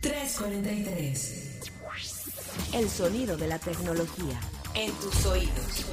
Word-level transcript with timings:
343. 0.00 1.72
El 2.72 2.88
sonido 2.88 3.36
de 3.36 3.48
la 3.48 3.58
tecnología. 3.58 4.38
En 4.74 4.92
tus 4.92 5.26
oídos. 5.26 5.86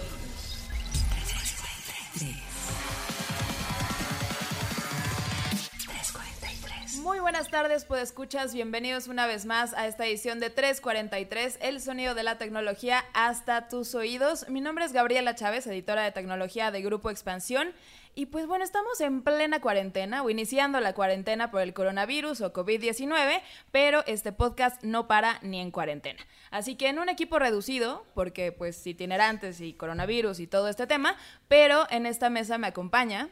Muy 7.02 7.20
buenas 7.20 7.50
tardes, 7.50 7.86
pues 7.86 8.02
escuchas, 8.04 8.54
bienvenidos 8.54 9.08
una 9.08 9.28
vez 9.28 9.46
más 9.46 9.74
a 9.74 9.88
esta 9.88 10.06
edición 10.08 10.40
de 10.40 10.50
343, 10.50 11.60
el 11.62 11.80
sonido 11.80 12.16
de 12.16 12.24
la 12.24 12.40
tecnología 12.40 13.06
hasta 13.14 13.68
tus 13.68 13.94
oídos. 13.94 14.50
Mi 14.50 14.60
nombre 14.60 14.86
es 14.86 14.92
Gabriela 14.92 15.36
Chávez, 15.36 15.68
editora 15.68 16.04
de 16.04 16.12
tecnología 16.12 16.72
de 16.72 16.82
Grupo 16.82 17.12
Expansión. 17.12 17.74
Y 18.18 18.28
pues 18.28 18.48
bueno, 18.48 18.64
estamos 18.64 19.02
en 19.02 19.24
plena 19.24 19.60
cuarentena 19.60 20.24
o 20.24 20.30
iniciando 20.30 20.80
la 20.80 20.94
cuarentena 20.94 21.52
por 21.52 21.62
el 21.62 21.74
coronavirus 21.74 22.40
o 22.40 22.54
COVID-19, 22.54 23.42
pero 23.72 24.06
este 24.08 24.32
podcast 24.32 24.82
no 24.84 25.06
para 25.06 25.38
ni 25.42 25.60
en 25.60 25.70
cuarentena. 25.70 26.26
Así 26.50 26.76
que 26.76 26.88
en 26.88 27.00
un 27.00 27.10
equipo 27.10 27.40
reducido, 27.40 28.06
porque 28.14 28.54
pues 28.54 28.88
itinerantes 28.88 29.60
y 29.60 29.74
coronavirus 29.74 30.40
y 30.40 30.48
todo 30.48 30.70
este 30.70 30.88
tema, 30.88 31.18
pero 31.50 31.88
en 31.90 32.06
esta 32.06 32.30
mesa 32.30 32.58
me 32.58 32.68
acompaña 32.68 33.30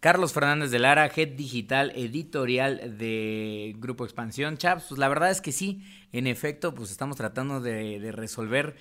Carlos 0.00 0.32
Fernández 0.32 0.70
de 0.70 0.80
Lara, 0.80 1.06
Head 1.14 1.36
Digital 1.36 1.92
Editorial 1.94 2.98
de 2.98 3.72
Grupo 3.76 4.04
Expansión. 4.04 4.56
Chaps, 4.56 4.86
pues 4.88 4.98
la 4.98 5.08
verdad 5.08 5.30
es 5.30 5.40
que 5.40 5.52
sí, 5.52 5.84
en 6.10 6.26
efecto, 6.26 6.74
pues 6.74 6.90
estamos 6.90 7.16
tratando 7.16 7.60
de, 7.60 8.00
de, 8.00 8.10
resolver. 8.10 8.76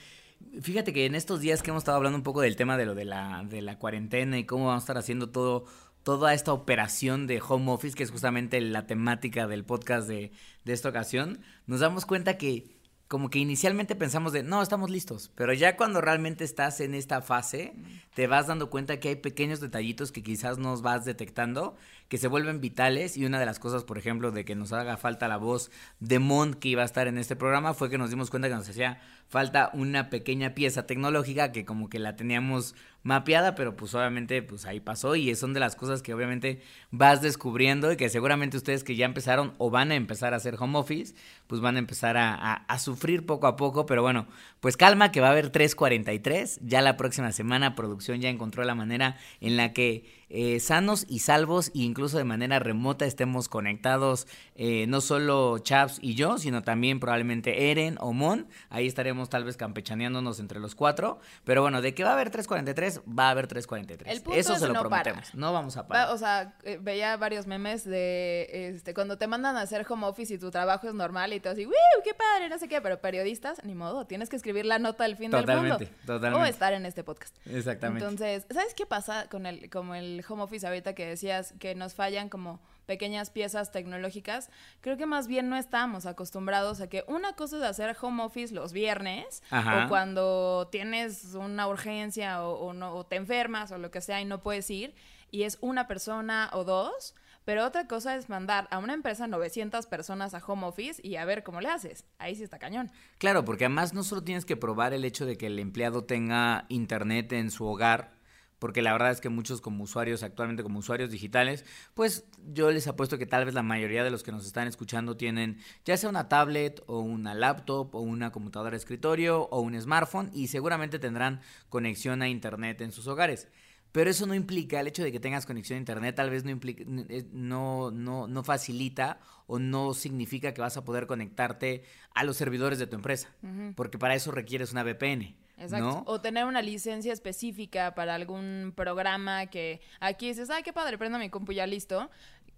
Fíjate 0.62 0.94
que 0.94 1.06
en 1.06 1.16
estos 1.16 1.40
días 1.40 1.64
que 1.64 1.70
hemos 1.72 1.82
estado 1.82 1.98
hablando 1.98 2.18
un 2.18 2.24
poco 2.24 2.42
del 2.42 2.56
tema 2.56 2.78
de 2.78 2.86
lo 2.86 2.96
de 2.96 3.06
la, 3.06 3.44
de 3.48 3.62
la 3.62 3.78
cuarentena 3.78 4.38
y 4.38 4.46
cómo 4.46 4.68
vamos 4.68 4.82
a 4.82 4.86
estar 4.86 4.98
haciendo 4.98 5.30
todo, 5.30 5.66
toda 6.04 6.34
esta 6.34 6.54
operación 6.54 7.28
de 7.28 7.42
home 7.42 7.72
office, 7.72 7.96
que 7.96 8.04
es 8.04 8.12
justamente 8.12 8.60
la 8.62 8.88
temática 8.88 9.48
del 9.48 9.64
podcast 9.64 10.08
de, 10.08 10.32
de 10.66 10.74
esta 10.74 10.90
ocasión, 10.90 11.40
nos 11.68 11.80
damos 11.80 12.06
cuenta 12.06 12.38
que 12.38 12.81
como 13.12 13.30
que 13.30 13.40
inicialmente 13.40 13.94
pensamos 13.98 14.32
de, 14.32 14.42
no, 14.42 14.62
estamos 14.62 14.90
listos, 14.90 15.34
pero 15.36 15.52
ya 15.52 15.76
cuando 15.76 16.00
realmente 16.00 16.46
estás 16.46 16.80
en 16.80 16.96
esta 16.96 17.22
fase, 17.22 17.74
te 18.14 18.26
vas 18.26 18.48
dando 18.48 18.70
cuenta 18.70 19.02
que 19.02 19.10
hay 19.10 19.16
pequeños 19.18 19.60
detallitos 19.60 20.14
que 20.14 20.24
quizás 20.24 20.60
nos 20.60 20.82
vas 20.82 21.04
detectando, 21.04 21.76
que 22.08 22.18
se 22.18 22.30
vuelven 22.30 22.62
vitales, 22.62 23.18
y 23.18 23.26
una 23.26 23.38
de 23.38 23.46
las 23.46 23.60
cosas, 23.60 23.84
por 23.84 23.98
ejemplo, 23.98 24.32
de 24.32 24.46
que 24.46 24.56
nos 24.56 24.72
haga 24.72 24.96
falta 24.96 25.28
la 25.28 25.36
voz 25.36 25.72
de 26.00 26.20
Mont 26.20 26.56
que 26.56 26.70
iba 26.70 26.84
a 26.84 26.86
estar 26.86 27.10
en 27.10 27.18
este 27.18 27.36
programa, 27.36 27.74
fue 27.74 27.90
que 27.90 27.98
nos 27.98 28.12
dimos 28.12 28.30
cuenta 28.30 28.48
que 28.48 28.56
nos 28.56 28.70
hacía 28.70 29.02
falta 29.28 29.72
una 29.74 30.10
pequeña 30.10 30.54
pieza 30.54 30.88
tecnológica 30.88 31.52
que 31.52 31.66
como 31.66 31.90
que 31.90 32.00
la 32.00 32.16
teníamos 32.16 32.76
mapeada, 33.04 33.56
pero 33.56 33.76
pues 33.76 33.96
obviamente 33.96 34.42
pues 34.44 34.66
ahí 34.66 34.80
pasó 34.80 35.16
y 35.16 35.34
son 35.36 35.54
de 35.54 35.60
las 35.60 35.76
cosas 35.76 36.02
que 36.02 36.14
obviamente 36.14 36.62
vas 36.92 37.22
descubriendo 37.22 37.92
y 37.92 37.98
que 37.98 38.10
seguramente 38.10 38.58
ustedes 38.58 38.84
que 38.84 38.96
ya 38.96 39.06
empezaron 39.06 39.54
o 39.58 39.70
van 39.70 39.92
a 39.92 39.96
empezar 39.96 40.34
a 40.34 40.38
hacer 40.38 40.56
home 40.60 40.78
office, 40.78 41.16
pues 41.48 41.62
van 41.62 41.76
a 41.76 41.80
empezar 41.80 42.18
a, 42.18 42.54
a, 42.54 42.80
sufrir 42.80 43.26
poco 43.26 43.48
a 43.48 43.56
poco, 43.56 43.86
pero 43.86 44.02
bueno, 44.02 44.28
pues 44.60 44.78
calma 44.78 45.12
que 45.12 45.22
va 45.22 45.28
a 45.28 45.32
haber 45.32 45.50
343, 45.50 46.60
ya 46.64 46.82
la 46.82 46.98
próxima 46.98 47.32
semana 47.32 47.76
producción 47.76 48.22
ya 48.22 48.30
encontró 48.30 48.64
la 48.64 48.76
manera 48.76 49.18
en 49.40 49.58
la 49.58 49.74
que 49.74 50.21
eh, 50.34 50.60
sanos 50.60 51.06
y 51.10 51.20
salvos 51.20 51.68
e 51.70 51.80
incluso 51.80 52.18
de 52.18 52.24
manera 52.24 52.60
remota 52.60 53.06
estemos 53.06 53.50
conectados 53.50 54.28
eh, 54.56 54.86
no 54.88 55.02
solo 55.02 55.60
Chaps 55.60 56.00
y 56.02 56.16
yo, 56.16 56.38
sino 56.38 56.64
también 56.64 57.00
probablemente 57.00 57.70
Eren 57.72 57.98
o 58.00 58.14
Mon, 58.14 58.48
ahí 58.70 58.88
estaremos 58.88 59.30
tal 59.30 59.44
vez 59.44 59.58
campechaneándonos 59.58 60.40
entre 60.40 60.60
los 60.60 60.76
cuatro, 60.76 61.20
pero 61.44 61.62
bueno, 61.62 61.82
de 61.82 61.94
que 61.94 62.04
va 62.04 62.12
a 62.12 62.14
haber 62.14 62.30
343, 62.30 63.02
va 63.18 63.28
a 63.28 63.32
haber 63.32 63.48
343. 63.48 64.16
El 64.18 64.22
punto 64.24 64.40
Eso 64.40 64.54
es 64.54 64.60
se 64.60 64.68
lo 64.68 64.74
no 64.74 64.80
prometemos, 64.82 65.34
no 65.36 65.52
vamos 65.54 65.78
a 65.78 65.88
parar. 65.88 66.08
Va- 66.10 66.14
O 66.14 66.18
sea, 66.18 66.56
eh, 66.64 66.78
veía 66.82 67.18
varios 67.18 67.48
memes 67.48 67.84
de 67.84 68.48
este 68.76 68.94
cuando 68.94 69.18
te 69.18 69.28
mandan 69.28 69.58
a 69.58 69.62
hacer 69.62 69.86
home 69.90 70.06
office 70.06 70.34
y 70.34 70.38
tu 70.38 70.52
trabajo 70.52 70.88
es 70.88 70.94
normal 70.94 71.34
y 71.34 71.40
todo 71.40 71.54
así, 71.54 71.66
¡Woo! 71.66 71.74
¡Qué 72.04 72.14
padre! 72.14 72.50
No 72.50 72.58
sé 72.58 72.68
qué, 72.68 72.82
pero 72.82 73.00
periodistas, 73.02 73.64
ni 73.64 73.76
modo, 73.76 74.06
tienes 74.06 74.30
que 74.30 74.36
escribir 74.36 74.66
la 74.66 74.80
nota 74.80 75.04
del 75.04 75.18
fin 75.18 75.32
del 75.32 75.46
mundo. 75.48 75.80
totalmente. 76.06 76.40
O 76.42 76.46
estar 76.46 76.74
en 76.74 76.86
este 76.86 77.04
podcast. 77.04 77.36
Exactamente. 77.46 78.04
Entonces, 78.04 78.46
¿sabes 78.52 78.74
qué 78.74 78.86
pasa 78.86 79.28
con 79.30 79.46
el, 79.46 79.70
como 79.70 79.96
el 79.96 80.21
home 80.28 80.44
office 80.44 80.66
ahorita 80.66 80.94
que 80.96 81.06
decías 81.06 81.54
que 81.60 81.76
nos 81.76 81.94
fallan 81.94 82.30
como 82.30 82.60
pequeñas 82.86 83.30
piezas 83.30 83.72
tecnológicas? 83.72 84.50
Creo 84.82 84.98
que 84.98 85.06
más 85.06 85.28
bien 85.28 85.50
no 85.50 85.58
estamos 85.58 86.06
acostumbrados 86.06 86.82
a 86.82 86.88
que 86.88 87.04
una 87.08 87.34
cosa 87.34 87.58
es 87.58 87.64
hacer 87.64 87.96
home 88.00 88.24
office 88.24 88.54
los 88.54 88.74
viernes 88.74 89.44
Ajá. 89.50 89.86
o 89.86 89.90
cuando 89.90 90.70
tienes 90.72 91.36
una 91.36 91.68
urgencia 91.68 92.44
o, 92.44 92.68
o 92.68 92.74
no, 92.74 92.94
o 92.94 93.06
te 93.06 93.16
enfermas 93.16 93.72
o 93.72 93.78
lo 93.78 93.92
que 93.92 94.02
sea 94.02 94.22
y 94.22 94.26
no 94.26 94.42
puedes 94.42 94.70
ir 94.70 94.94
y 95.32 95.44
es 95.44 95.58
una 95.62 95.88
persona 95.88 96.50
o 96.54 96.64
dos. 96.64 97.16
Pero 97.44 97.66
otra 97.66 97.88
cosa 97.88 98.16
es 98.16 98.30
mandar 98.30 98.68
a 98.70 98.78
una 98.78 98.94
empresa 98.94 99.26
900 99.26 99.88
personas 99.88 100.36
a 100.36 100.44
home 100.46 100.68
office 100.68 101.02
y 101.04 101.16
a 101.16 101.26
ver 101.26 101.42
cómo 101.42 101.60
le 101.60 101.70
haces. 101.70 102.06
Ahí 102.20 102.36
sí 102.36 102.44
está 102.44 102.60
cañón. 102.60 102.92
Claro, 103.18 103.44
porque 103.44 103.66
además 103.66 103.94
no 103.94 104.04
solo 104.04 104.24
tienes 104.24 104.46
que 104.46 104.58
probar 104.58 104.94
el 104.94 105.06
hecho 105.06 105.26
de 105.26 105.38
que 105.38 105.48
el 105.48 105.58
empleado 105.58 106.04
tenga 106.04 106.66
internet 106.70 107.34
en 107.34 107.50
su 107.50 107.66
hogar, 107.66 108.14
porque 108.62 108.84
la 108.84 108.92
verdad 108.92 109.10
es 109.10 109.22
que 109.22 109.30
muchos 109.30 109.60
como 109.60 109.86
usuarios, 109.86 110.22
actualmente 110.22 110.62
como 110.62 110.78
usuarios 110.78 111.10
digitales, 111.10 111.66
pues 111.96 112.26
yo 112.54 112.70
les 112.70 112.86
apuesto 112.86 113.18
que 113.18 113.26
tal 113.26 113.44
vez 113.44 113.56
la 113.56 113.64
mayoría 113.64 114.04
de 114.04 114.12
los 114.12 114.22
que 114.22 114.32
nos 114.32 114.46
están 114.46 114.68
escuchando 114.68 115.18
tienen 115.18 115.58
ya 115.84 115.98
sea 115.98 116.12
una 116.12 116.30
tablet 116.30 116.84
o 116.86 117.00
una 117.00 117.34
laptop 117.34 117.96
o 117.96 118.02
una 118.02 118.32
computadora 118.32 118.70
de 118.70 118.78
escritorio 118.78 119.46
o 119.50 119.62
un 119.62 119.82
smartphone 119.82 120.30
y 120.32 120.48
seguramente 120.48 121.00
tendrán 121.00 121.42
conexión 121.70 122.22
a 122.22 122.30
internet 122.30 122.82
en 122.82 122.92
sus 122.92 123.08
hogares. 123.08 123.48
Pero 123.92 124.12
eso 124.12 124.28
no 124.28 124.36
implica, 124.36 124.80
el 124.80 124.86
hecho 124.86 125.04
de 125.04 125.12
que 125.12 125.20
tengas 125.20 125.48
conexión 125.48 125.78
a 125.78 125.80
internet 125.80 126.16
tal 126.16 126.30
vez 126.30 126.44
no 126.44 126.52
implica, 126.52 126.84
eh, 127.10 127.26
no, 127.34 127.90
no, 127.90 128.28
no 128.28 128.44
facilita 128.44 129.20
o 129.48 129.58
no 129.58 129.96
significa 129.96 130.54
que 130.54 130.62
vas 130.62 130.78
a 130.78 130.86
poder 130.86 131.08
conectarte 131.08 131.84
a 132.14 132.24
los 132.24 132.38
servidores 132.38 132.78
de 132.78 132.86
tu 132.86 132.96
empresa, 132.96 133.34
porque 133.76 133.98
para 133.98 134.14
eso 134.14 134.32
requieres 134.32 134.72
una 134.72 134.84
VPN. 134.84 135.36
Exacto. 135.62 135.86
¿no? 135.86 136.04
O 136.08 136.22
tener 136.22 136.46
una 136.46 136.62
licencia 136.62 137.14
específica 137.14 137.94
para 137.96 138.16
algún 138.16 138.74
programa 138.76 139.46
que 139.48 139.82
aquí 140.00 140.28
dices, 140.28 140.50
ay, 140.50 140.64
qué 140.64 140.74
padre, 140.74 140.98
prendo 140.98 141.20
mi 141.20 141.30
compu 141.30 141.52
ya 141.52 141.68
listo. 141.68 142.10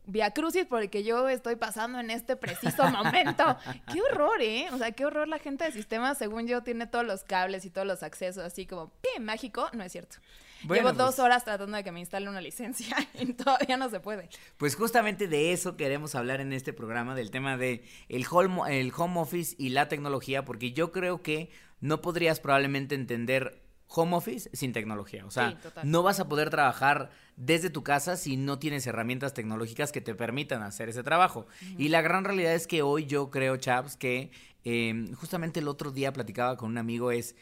Via 0.05 0.31
Crucis 0.31 0.65
porque 0.65 1.03
yo 1.03 1.29
estoy 1.29 1.55
pasando 1.55 1.99
en 1.99 2.09
este 2.09 2.35
preciso 2.35 2.89
momento. 2.89 3.57
qué 3.93 4.01
horror, 4.01 4.41
¿eh? 4.41 4.67
O 4.73 4.77
sea, 4.77 4.91
qué 4.91 5.05
horror 5.05 5.27
la 5.29 5.39
gente 5.39 5.63
de 5.63 5.71
sistemas, 5.71 6.17
según 6.17 6.45
yo, 6.45 6.61
tiene 6.61 6.87
todos 6.87 7.05
los 7.05 7.23
cables 7.23 7.63
y 7.63 7.69
todos 7.69 7.87
los 7.87 8.03
accesos 8.03 8.43
así 8.43 8.65
como, 8.65 8.91
¡pim! 9.01 9.23
mágico. 9.23 9.69
No 9.73 9.83
es 9.83 9.93
cierto. 9.93 10.17
Bueno, 10.65 10.89
Llevo 10.89 10.97
dos 10.97 11.15
pues- 11.15 11.19
horas 11.19 11.43
tratando 11.43 11.77
de 11.77 11.83
que 11.83 11.91
me 11.91 11.99
instale 11.99 12.29
una 12.29 12.41
licencia 12.41 12.95
y 13.19 13.33
todavía 13.33 13.77
no 13.77 13.89
se 13.89 13.99
puede. 13.99 14.29
Pues 14.57 14.75
justamente 14.75 15.27
de 15.27 15.53
eso 15.53 15.77
queremos 15.77 16.15
hablar 16.15 16.41
en 16.41 16.53
este 16.53 16.73
programa, 16.73 17.15
del 17.15 17.31
tema 17.31 17.57
de 17.57 17.83
el 18.09 18.25
home, 18.29 18.79
el 18.79 18.91
home 18.95 19.19
office 19.19 19.55
y 19.57 19.69
la 19.69 19.87
tecnología, 19.87 20.45
porque 20.45 20.71
yo 20.71 20.91
creo 20.91 21.21
que 21.21 21.49
no 21.83 22.01
podrías 22.01 22.39
probablemente 22.39 22.95
entender 22.95 23.61
home 23.87 24.15
office 24.15 24.49
sin 24.53 24.71
tecnología. 24.71 25.25
O 25.25 25.31
sea, 25.31 25.51
Sí, 25.51 25.69
no 25.83 26.01
vas 26.01 26.21
a 26.21 26.29
poder 26.29 26.49
trabajar 26.49 27.11
desde 27.35 27.69
tu 27.69 27.83
casa 27.83 28.15
si 28.15 28.37
no 28.37 28.57
tienes 28.57 28.87
herramientas 28.87 29.33
tecnológicas 29.33 29.91
que 29.91 29.99
te 29.99 30.15
permitan 30.15 30.63
hacer 30.63 30.87
ese 30.87 31.03
trabajo. 31.03 31.45
Y 31.77 31.89
la 31.89 32.01
gran 32.01 32.23
realidad 32.23 32.53
es 32.53 32.67
que 32.67 32.81
hoy 32.81 33.05
yo 33.05 33.29
creo, 33.29 33.57
Chaps, 33.57 33.97
que 33.97 34.31
eh, 34.63 35.11
justamente 35.15 35.59
el 35.59 35.67
otro 35.67 35.91
día 35.91 36.13
platicaba 36.13 36.55
con 36.55 36.71
un 36.71 36.77
amigo 36.77 37.11
es, 37.11 37.35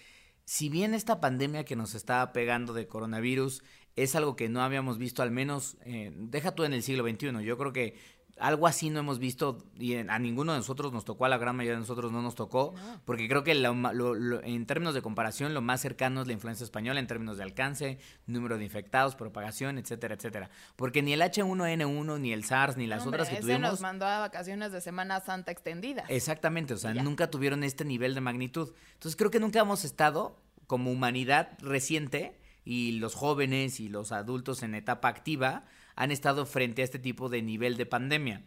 si 0.43 0.69
bien 0.69 0.95
esta 0.95 1.21
pandemia 1.21 1.63
que 1.63 1.75
nos 1.75 1.93
está 1.93 2.33
pegando 2.33 2.73
de 2.73 2.87
coronavirus 2.87 3.63
es 3.95 4.15
algo 4.15 4.35
que 4.35 4.49
no 4.49 4.63
habíamos 4.63 4.97
visto 4.97 5.21
al 5.21 5.29
menos, 5.29 5.77
eh, 5.85 6.11
deja 6.15 6.55
tú 6.55 6.63
en 6.63 6.73
el 6.73 6.81
siglo 6.81 7.07
XXI, 7.07 7.43
yo 7.43 7.57
creo 7.59 7.73
que 7.73 7.95
algo 8.41 8.67
así 8.67 8.89
no 8.89 8.99
hemos 8.99 9.19
visto 9.19 9.57
y 9.79 9.95
a 9.95 10.19
ninguno 10.19 10.51
de 10.51 10.57
nosotros 10.59 10.91
nos 10.91 11.05
tocó, 11.05 11.25
a 11.25 11.29
la 11.29 11.37
gran 11.37 11.55
mayoría 11.55 11.75
de 11.75 11.79
nosotros 11.81 12.11
no 12.11 12.21
nos 12.21 12.35
tocó, 12.35 12.73
porque 13.05 13.27
creo 13.27 13.43
que 13.43 13.55
lo 13.55 13.73
ma- 13.73 13.93
lo- 13.93 14.13
lo- 14.15 14.43
en 14.43 14.65
términos 14.65 14.93
de 14.93 15.01
comparación 15.01 15.53
lo 15.53 15.61
más 15.61 15.79
cercano 15.81 16.21
es 16.21 16.27
la 16.27 16.33
influenza 16.33 16.63
española 16.63 16.99
en 16.99 17.07
términos 17.07 17.37
de 17.37 17.43
alcance, 17.43 17.99
número 18.25 18.57
de 18.57 18.63
infectados, 18.65 19.15
propagación, 19.15 19.77
etcétera, 19.77 20.15
etcétera. 20.15 20.49
Porque 20.75 21.01
ni 21.01 21.13
el 21.13 21.21
H1N1, 21.21 22.19
ni 22.19 22.33
el 22.33 22.43
SARS, 22.43 22.77
ni 22.77 22.87
las 22.87 23.05
otras 23.07 23.29
que 23.29 23.37
tuvimos... 23.37 23.61
nos 23.61 23.81
mandó 23.81 24.05
a 24.05 24.19
vacaciones 24.19 24.71
de 24.71 24.81
Semana 24.81 25.19
Santa 25.21 25.51
extendida. 25.51 26.03
Exactamente, 26.07 26.73
o 26.73 26.77
sea, 26.77 26.93
Ya. 26.93 27.03
nunca 27.03 27.29
tuvieron 27.29 27.63
este 27.63 27.85
nivel 27.85 28.13
de 28.15 28.21
magnitud. 28.21 28.73
Entonces 28.93 29.15
creo 29.15 29.31
que 29.31 29.39
nunca 29.39 29.59
hemos 29.59 29.85
estado 29.85 30.35
como 30.67 30.91
humanidad 30.91 31.49
reciente 31.59 32.39
y 32.63 32.93
los 32.93 33.15
jóvenes 33.15 33.79
y 33.79 33.89
los 33.89 34.11
adultos 34.11 34.63
en 34.63 34.75
etapa 34.75 35.07
activa 35.09 35.63
han 35.95 36.11
estado 36.11 36.45
frente 36.45 36.81
a 36.81 36.85
este 36.85 36.99
tipo 36.99 37.29
de 37.29 37.41
nivel 37.41 37.77
de 37.77 37.85
pandemia. 37.85 38.43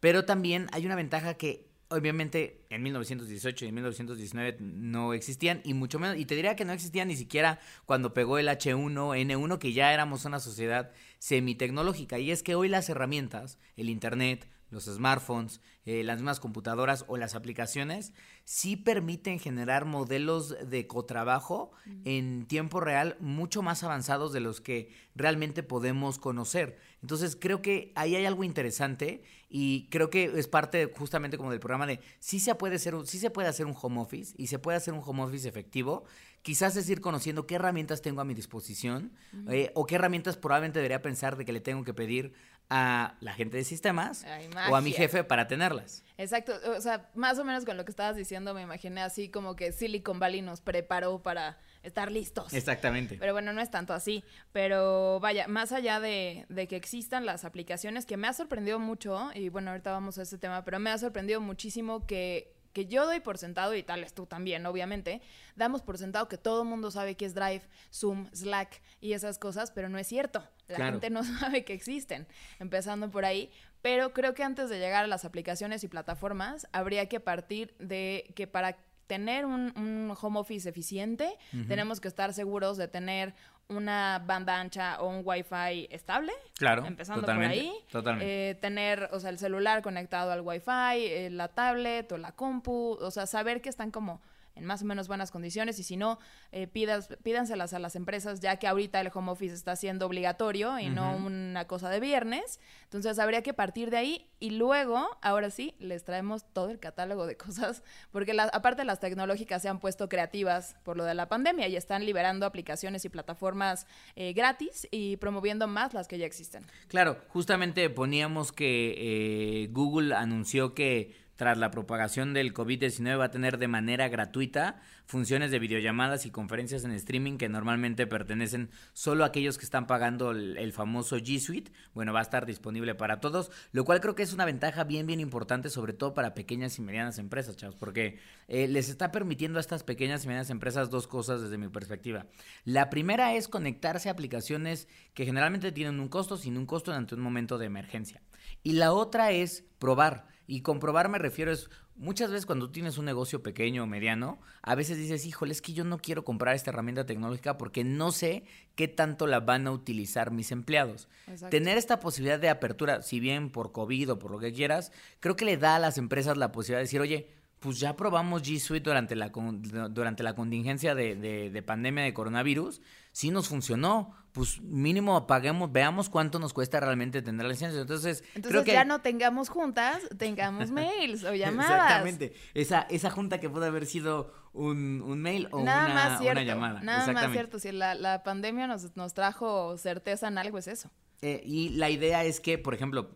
Pero 0.00 0.24
también 0.24 0.66
hay 0.72 0.86
una 0.86 0.96
ventaja 0.96 1.34
que 1.34 1.70
obviamente 1.90 2.64
en 2.70 2.82
1918 2.82 3.64
y 3.64 3.68
en 3.68 3.74
1919 3.74 4.56
no 4.60 5.12
existían 5.12 5.60
y 5.64 5.74
mucho 5.74 5.98
menos, 5.98 6.16
y 6.16 6.24
te 6.24 6.36
diría 6.36 6.54
que 6.54 6.64
no 6.64 6.72
existían 6.72 7.08
ni 7.08 7.16
siquiera 7.16 7.58
cuando 7.84 8.14
pegó 8.14 8.38
el 8.38 8.48
H1N1, 8.48 9.58
que 9.58 9.72
ya 9.72 9.92
éramos 9.92 10.24
una 10.24 10.40
sociedad 10.40 10.92
semitecnológica. 11.18 12.18
Y 12.18 12.30
es 12.30 12.42
que 12.42 12.54
hoy 12.54 12.68
las 12.68 12.88
herramientas, 12.88 13.58
el 13.76 13.90
Internet, 13.90 14.48
los 14.70 14.84
smartphones, 14.84 15.60
eh, 15.84 16.02
las 16.04 16.18
mismas 16.18 16.40
computadoras 16.40 17.04
o 17.08 17.16
las 17.16 17.34
aplicaciones, 17.34 18.12
sí 18.44 18.76
permiten 18.76 19.38
generar 19.38 19.84
modelos 19.84 20.56
de 20.68 20.86
cotrabajo 20.86 21.72
en 22.04 22.46
tiempo 22.46 22.80
real 22.80 23.16
mucho 23.20 23.62
más 23.62 23.82
avanzados 23.82 24.32
de 24.32 24.40
los 24.40 24.60
que 24.60 24.92
realmente 25.14 25.62
podemos 25.62 26.18
conocer. 26.18 26.78
Entonces 27.02 27.36
creo 27.38 27.62
que 27.62 27.92
ahí 27.94 28.14
hay 28.14 28.26
algo 28.26 28.44
interesante 28.44 29.22
y 29.48 29.88
creo 29.88 30.10
que 30.10 30.24
es 30.24 30.48
parte 30.48 30.92
justamente 30.96 31.36
como 31.36 31.50
del 31.50 31.60
programa 31.60 31.86
de 31.86 32.00
sí 32.20 32.38
se 32.40 32.54
puede 32.54 32.78
ser, 32.78 32.94
sí 33.06 33.18
se 33.18 33.30
puede 33.30 33.48
hacer 33.48 33.66
un 33.66 33.74
home 33.80 34.00
office 34.00 34.34
y 34.36 34.46
se 34.46 34.58
puede 34.58 34.76
hacer 34.76 34.94
un 34.94 35.02
home 35.04 35.22
office 35.22 35.48
efectivo. 35.48 36.04
Quizás 36.42 36.76
es 36.76 36.88
ir 36.88 37.00
conociendo 37.00 37.46
qué 37.46 37.56
herramientas 37.56 38.00
tengo 38.00 38.20
a 38.20 38.24
mi 38.24 38.32
disposición 38.32 39.12
eh, 39.48 39.72
o 39.74 39.86
qué 39.86 39.96
herramientas 39.96 40.36
probablemente 40.36 40.78
debería 40.78 41.02
pensar 41.02 41.36
de 41.36 41.44
que 41.44 41.52
le 41.52 41.60
tengo 41.60 41.84
que 41.84 41.92
pedir 41.92 42.32
a 42.70 43.16
la 43.20 43.34
gente 43.34 43.56
de 43.56 43.64
sistemas 43.64 44.24
o 44.70 44.76
a 44.76 44.80
mi 44.80 44.92
jefe 44.92 45.24
para 45.24 45.48
tenerlas. 45.48 46.04
Exacto, 46.16 46.52
o 46.76 46.80
sea, 46.80 47.10
más 47.14 47.38
o 47.38 47.44
menos 47.44 47.64
con 47.64 47.76
lo 47.76 47.84
que 47.84 47.90
estabas 47.90 48.16
diciendo 48.16 48.54
me 48.54 48.62
imaginé 48.62 49.02
así 49.02 49.28
como 49.28 49.56
que 49.56 49.72
Silicon 49.72 50.20
Valley 50.20 50.40
nos 50.40 50.60
preparó 50.60 51.20
para 51.20 51.58
estar 51.82 52.12
listos. 52.12 52.52
Exactamente. 52.52 53.16
Pero 53.18 53.32
bueno, 53.32 53.52
no 53.52 53.60
es 53.60 53.70
tanto 53.70 53.92
así. 53.92 54.22
Pero 54.52 55.18
vaya, 55.20 55.48
más 55.48 55.72
allá 55.72 55.98
de, 55.98 56.46
de, 56.48 56.68
que 56.68 56.76
existan 56.76 57.26
las 57.26 57.44
aplicaciones, 57.44 58.06
que 58.06 58.16
me 58.16 58.28
ha 58.28 58.32
sorprendido 58.32 58.78
mucho, 58.78 59.30
y 59.34 59.48
bueno, 59.48 59.70
ahorita 59.70 59.90
vamos 59.90 60.18
a 60.18 60.22
ese 60.22 60.38
tema, 60.38 60.64
pero 60.64 60.78
me 60.78 60.90
ha 60.90 60.98
sorprendido 60.98 61.40
muchísimo 61.40 62.06
que 62.06 62.54
que 62.72 62.86
yo 62.86 63.04
doy 63.04 63.20
por 63.20 63.38
sentado, 63.38 63.74
y 63.74 63.82
tal 63.82 64.04
es 64.04 64.14
tú 64.14 64.26
también, 64.26 64.64
obviamente, 64.66 65.20
damos 65.56 65.82
por 65.82 65.98
sentado 65.98 66.28
que 66.28 66.38
todo 66.38 66.62
el 66.62 66.68
mundo 66.68 66.90
sabe 66.90 67.16
que 67.16 67.24
es 67.24 67.34
Drive, 67.34 67.62
Zoom, 67.92 68.28
Slack 68.32 68.80
y 69.00 69.12
esas 69.12 69.38
cosas, 69.38 69.70
pero 69.70 69.88
no 69.88 69.98
es 69.98 70.06
cierto. 70.06 70.46
La 70.70 70.86
gente 70.86 71.10
no 71.10 71.22
sabe 71.40 71.64
que 71.64 71.72
existen, 71.72 72.26
empezando 72.58 73.10
por 73.10 73.24
ahí. 73.24 73.50
Pero 73.82 74.12
creo 74.12 74.34
que 74.34 74.42
antes 74.42 74.68
de 74.68 74.78
llegar 74.78 75.04
a 75.04 75.06
las 75.06 75.24
aplicaciones 75.24 75.82
y 75.84 75.88
plataformas, 75.88 76.66
habría 76.72 77.08
que 77.08 77.18
partir 77.18 77.74
de 77.78 78.32
que 78.34 78.46
para 78.46 78.76
tener 79.06 79.44
un, 79.44 80.14
home 80.20 80.38
office 80.38 80.68
eficiente, 80.68 81.36
tenemos 81.66 82.00
que 82.00 82.06
estar 82.06 82.32
seguros 82.32 82.76
de 82.76 82.86
tener 82.86 83.34
una 83.70 84.22
banda 84.24 84.60
ancha 84.60 85.00
o 85.00 85.08
un 85.08 85.22
wifi 85.24 85.88
estable. 85.90 86.32
Claro. 86.58 86.84
Empezando 86.84 87.26
por 87.26 87.42
ahí. 87.42 87.72
Totalmente. 87.90 88.50
Eh, 88.50 88.54
tener, 88.56 89.08
o 89.12 89.20
sea, 89.20 89.30
el 89.30 89.38
celular 89.38 89.82
conectado 89.82 90.32
al 90.32 90.42
wifi, 90.42 91.06
eh, 91.06 91.28
la 91.30 91.48
tablet 91.48 92.10
o 92.12 92.18
la 92.18 92.32
compu, 92.32 92.98
o 93.00 93.10
sea, 93.10 93.26
saber 93.26 93.60
que 93.62 93.68
están 93.68 93.90
como 93.90 94.20
en 94.54 94.64
más 94.64 94.82
o 94.82 94.84
menos 94.84 95.08
buenas 95.08 95.30
condiciones 95.30 95.78
y 95.78 95.82
si 95.82 95.96
no, 95.96 96.18
eh, 96.52 96.66
pidas, 96.66 97.08
pídanselas 97.22 97.72
a 97.72 97.78
las 97.78 97.96
empresas 97.96 98.40
ya 98.40 98.56
que 98.56 98.66
ahorita 98.66 99.00
el 99.00 99.10
home 99.12 99.30
office 99.30 99.54
está 99.54 99.76
siendo 99.76 100.06
obligatorio 100.06 100.78
y 100.78 100.88
no 100.88 101.16
una 101.16 101.66
cosa 101.66 101.88
de 101.88 102.00
viernes. 102.00 102.60
Entonces 102.84 103.18
habría 103.18 103.42
que 103.42 103.54
partir 103.54 103.90
de 103.90 103.96
ahí 103.96 104.26
y 104.38 104.50
luego, 104.50 105.08
ahora 105.22 105.50
sí, 105.50 105.74
les 105.78 106.04
traemos 106.04 106.44
todo 106.52 106.70
el 106.70 106.78
catálogo 106.78 107.26
de 107.26 107.36
cosas 107.36 107.82
porque 108.10 108.34
la, 108.34 108.44
aparte 108.44 108.84
las 108.84 109.00
tecnológicas 109.00 109.62
se 109.62 109.68
han 109.68 109.80
puesto 109.80 110.08
creativas 110.08 110.76
por 110.82 110.96
lo 110.96 111.04
de 111.04 111.14
la 111.14 111.28
pandemia 111.28 111.68
y 111.68 111.76
están 111.76 112.04
liberando 112.04 112.46
aplicaciones 112.46 113.04
y 113.04 113.08
plataformas 113.08 113.86
eh, 114.16 114.32
gratis 114.32 114.88
y 114.90 115.16
promoviendo 115.16 115.66
más 115.66 115.94
las 115.94 116.08
que 116.08 116.18
ya 116.18 116.26
existen. 116.26 116.64
Claro, 116.88 117.18
justamente 117.28 117.88
poníamos 117.90 118.52
que 118.52 118.94
eh, 118.96 119.68
Google 119.72 120.14
anunció 120.14 120.74
que 120.74 121.29
tras 121.40 121.56
la 121.56 121.70
propagación 121.70 122.34
del 122.34 122.52
COVID-19 122.52 123.18
va 123.18 123.24
a 123.24 123.30
tener 123.30 123.56
de 123.56 123.66
manera 123.66 124.10
gratuita 124.10 124.78
funciones 125.06 125.50
de 125.50 125.58
videollamadas 125.58 126.26
y 126.26 126.30
conferencias 126.30 126.84
en 126.84 126.90
streaming 126.90 127.38
que 127.38 127.48
normalmente 127.48 128.06
pertenecen 128.06 128.68
solo 128.92 129.24
a 129.24 129.28
aquellos 129.28 129.56
que 129.56 129.64
están 129.64 129.86
pagando 129.86 130.32
el, 130.32 130.72
famoso 130.74 131.16
G 131.16 131.40
Suite. 131.40 131.72
Bueno, 131.94 132.12
va 132.12 132.18
a 132.18 132.24
estar 132.24 132.44
disponible 132.44 132.94
para 132.94 133.20
todos, 133.20 133.50
lo 133.72 133.86
cual 133.86 134.02
creo 134.02 134.14
que 134.14 134.22
es 134.22 134.34
una 134.34 134.44
ventaja 134.44 134.84
bien, 134.84 135.06
bien 135.06 135.18
importante, 135.18 135.70
sobre 135.70 135.94
todo 135.94 136.12
para 136.12 136.34
pequeñas 136.34 136.78
y 136.78 136.82
medianas 136.82 137.16
empresas, 137.16 137.56
chavos, 137.56 137.74
porque 137.74 138.18
eh, 138.48 138.68
les 138.68 138.90
está 138.90 139.10
permitiendo 139.10 139.58
a 139.58 139.62
estas 139.62 139.82
pequeñas 139.82 140.22
y 140.26 140.28
medianas 140.28 140.50
empresas 140.50 140.90
dos 140.90 141.06
cosas 141.06 141.40
desde 141.40 141.56
mi 141.56 141.70
perspectiva. 141.70 142.26
La 142.66 142.90
primera 142.90 143.32
es 143.32 143.48
conectarse 143.48 144.10
a 144.10 144.12
aplicaciones 144.12 144.88
que 145.14 145.24
generalmente 145.24 145.72
tienen 145.72 146.00
un 146.00 146.08
costo, 146.08 146.36
sin 146.36 146.58
un 146.58 146.66
costo 146.66 146.92
ante 146.92 147.14
un 147.14 147.22
momento 147.22 147.56
de 147.56 147.64
emergencia. 147.64 148.20
Y 148.62 148.72
la 148.72 148.92
otra 148.92 149.32
es 149.32 149.64
probar. 149.78 150.28
Y 150.50 150.62
comprobar 150.62 151.08
me 151.08 151.18
refiero 151.18 151.52
es, 151.52 151.70
muchas 151.94 152.28
veces 152.28 152.44
cuando 152.44 152.72
tienes 152.72 152.98
un 152.98 153.04
negocio 153.04 153.40
pequeño 153.40 153.84
o 153.84 153.86
mediano, 153.86 154.40
a 154.62 154.74
veces 154.74 154.98
dices, 154.98 155.24
híjole, 155.24 155.52
es 155.52 155.62
que 155.62 155.74
yo 155.74 155.84
no 155.84 155.98
quiero 155.98 156.24
comprar 156.24 156.56
esta 156.56 156.70
herramienta 156.72 157.06
tecnológica 157.06 157.56
porque 157.56 157.84
no 157.84 158.10
sé 158.10 158.42
qué 158.74 158.88
tanto 158.88 159.28
la 159.28 159.38
van 159.38 159.68
a 159.68 159.70
utilizar 159.70 160.32
mis 160.32 160.50
empleados. 160.50 161.06
Tener 161.50 161.78
esta 161.78 162.00
posibilidad 162.00 162.40
de 162.40 162.48
apertura, 162.48 163.00
si 163.02 163.20
bien 163.20 163.50
por 163.50 163.70
COVID 163.70 164.10
o 164.10 164.18
por 164.18 164.32
lo 164.32 164.40
que 164.40 164.52
quieras, 164.52 164.90
creo 165.20 165.36
que 165.36 165.44
le 165.44 165.56
da 165.56 165.76
a 165.76 165.78
las 165.78 165.98
empresas 165.98 166.36
la 166.36 166.50
posibilidad 166.50 166.78
de 166.80 166.84
decir, 166.86 167.00
oye, 167.00 167.28
pues 167.60 167.78
ya 167.78 167.94
probamos 167.94 168.42
G 168.42 168.58
Suite 168.58 168.88
durante 168.88 169.14
la, 169.14 169.28
durante 169.28 170.22
la 170.22 170.34
contingencia 170.34 170.94
de, 170.94 171.14
de, 171.14 171.62
pandemia 171.62 172.02
de 172.02 172.14
coronavirus, 172.14 172.80
sí 173.12 173.30
nos 173.30 173.48
funcionó, 173.48 174.14
pues 174.32 174.62
mínimo 174.62 175.26
paguemos, 175.26 175.70
veamos 175.70 176.08
cuánto 176.08 176.38
nos 176.38 176.54
cuesta 176.54 176.80
realmente 176.80 177.20
tener 177.20 177.44
la 177.44 177.52
licencia. 177.52 177.78
Entonces, 177.78 178.24
creo 178.42 178.64
que... 178.64 178.72
ya 178.72 178.86
no 178.86 179.02
tengamos 179.02 179.50
juntas, 179.50 180.00
tengamos 180.16 180.70
mails 180.72 181.22
o 181.24 181.34
llamadas. 181.34 181.70
Exactamente, 181.70 182.32
esa, 182.54 182.80
esa 182.88 183.10
junta 183.10 183.40
que 183.40 183.50
puede 183.50 183.66
haber 183.66 183.84
sido 183.84 184.32
un, 184.54 185.02
un 185.02 185.20
mail 185.20 185.48
o 185.50 185.58
una, 185.58 186.18
una, 186.18 186.42
llamada. 186.42 186.80
Nada 186.80 187.12
más 187.12 187.30
cierto, 187.30 187.58
si 187.58 187.72
la, 187.72 187.94
la 187.94 188.22
pandemia 188.22 188.68
nos, 188.68 188.96
nos 188.96 189.12
trajo 189.12 189.76
certeza 189.76 190.28
en 190.28 190.38
algo 190.38 190.56
es 190.56 190.66
eso. 190.66 190.90
Eh, 191.20 191.42
y 191.44 191.68
la 191.70 191.90
idea 191.90 192.24
es 192.24 192.40
que, 192.40 192.56
por 192.56 192.72
ejemplo, 192.72 193.10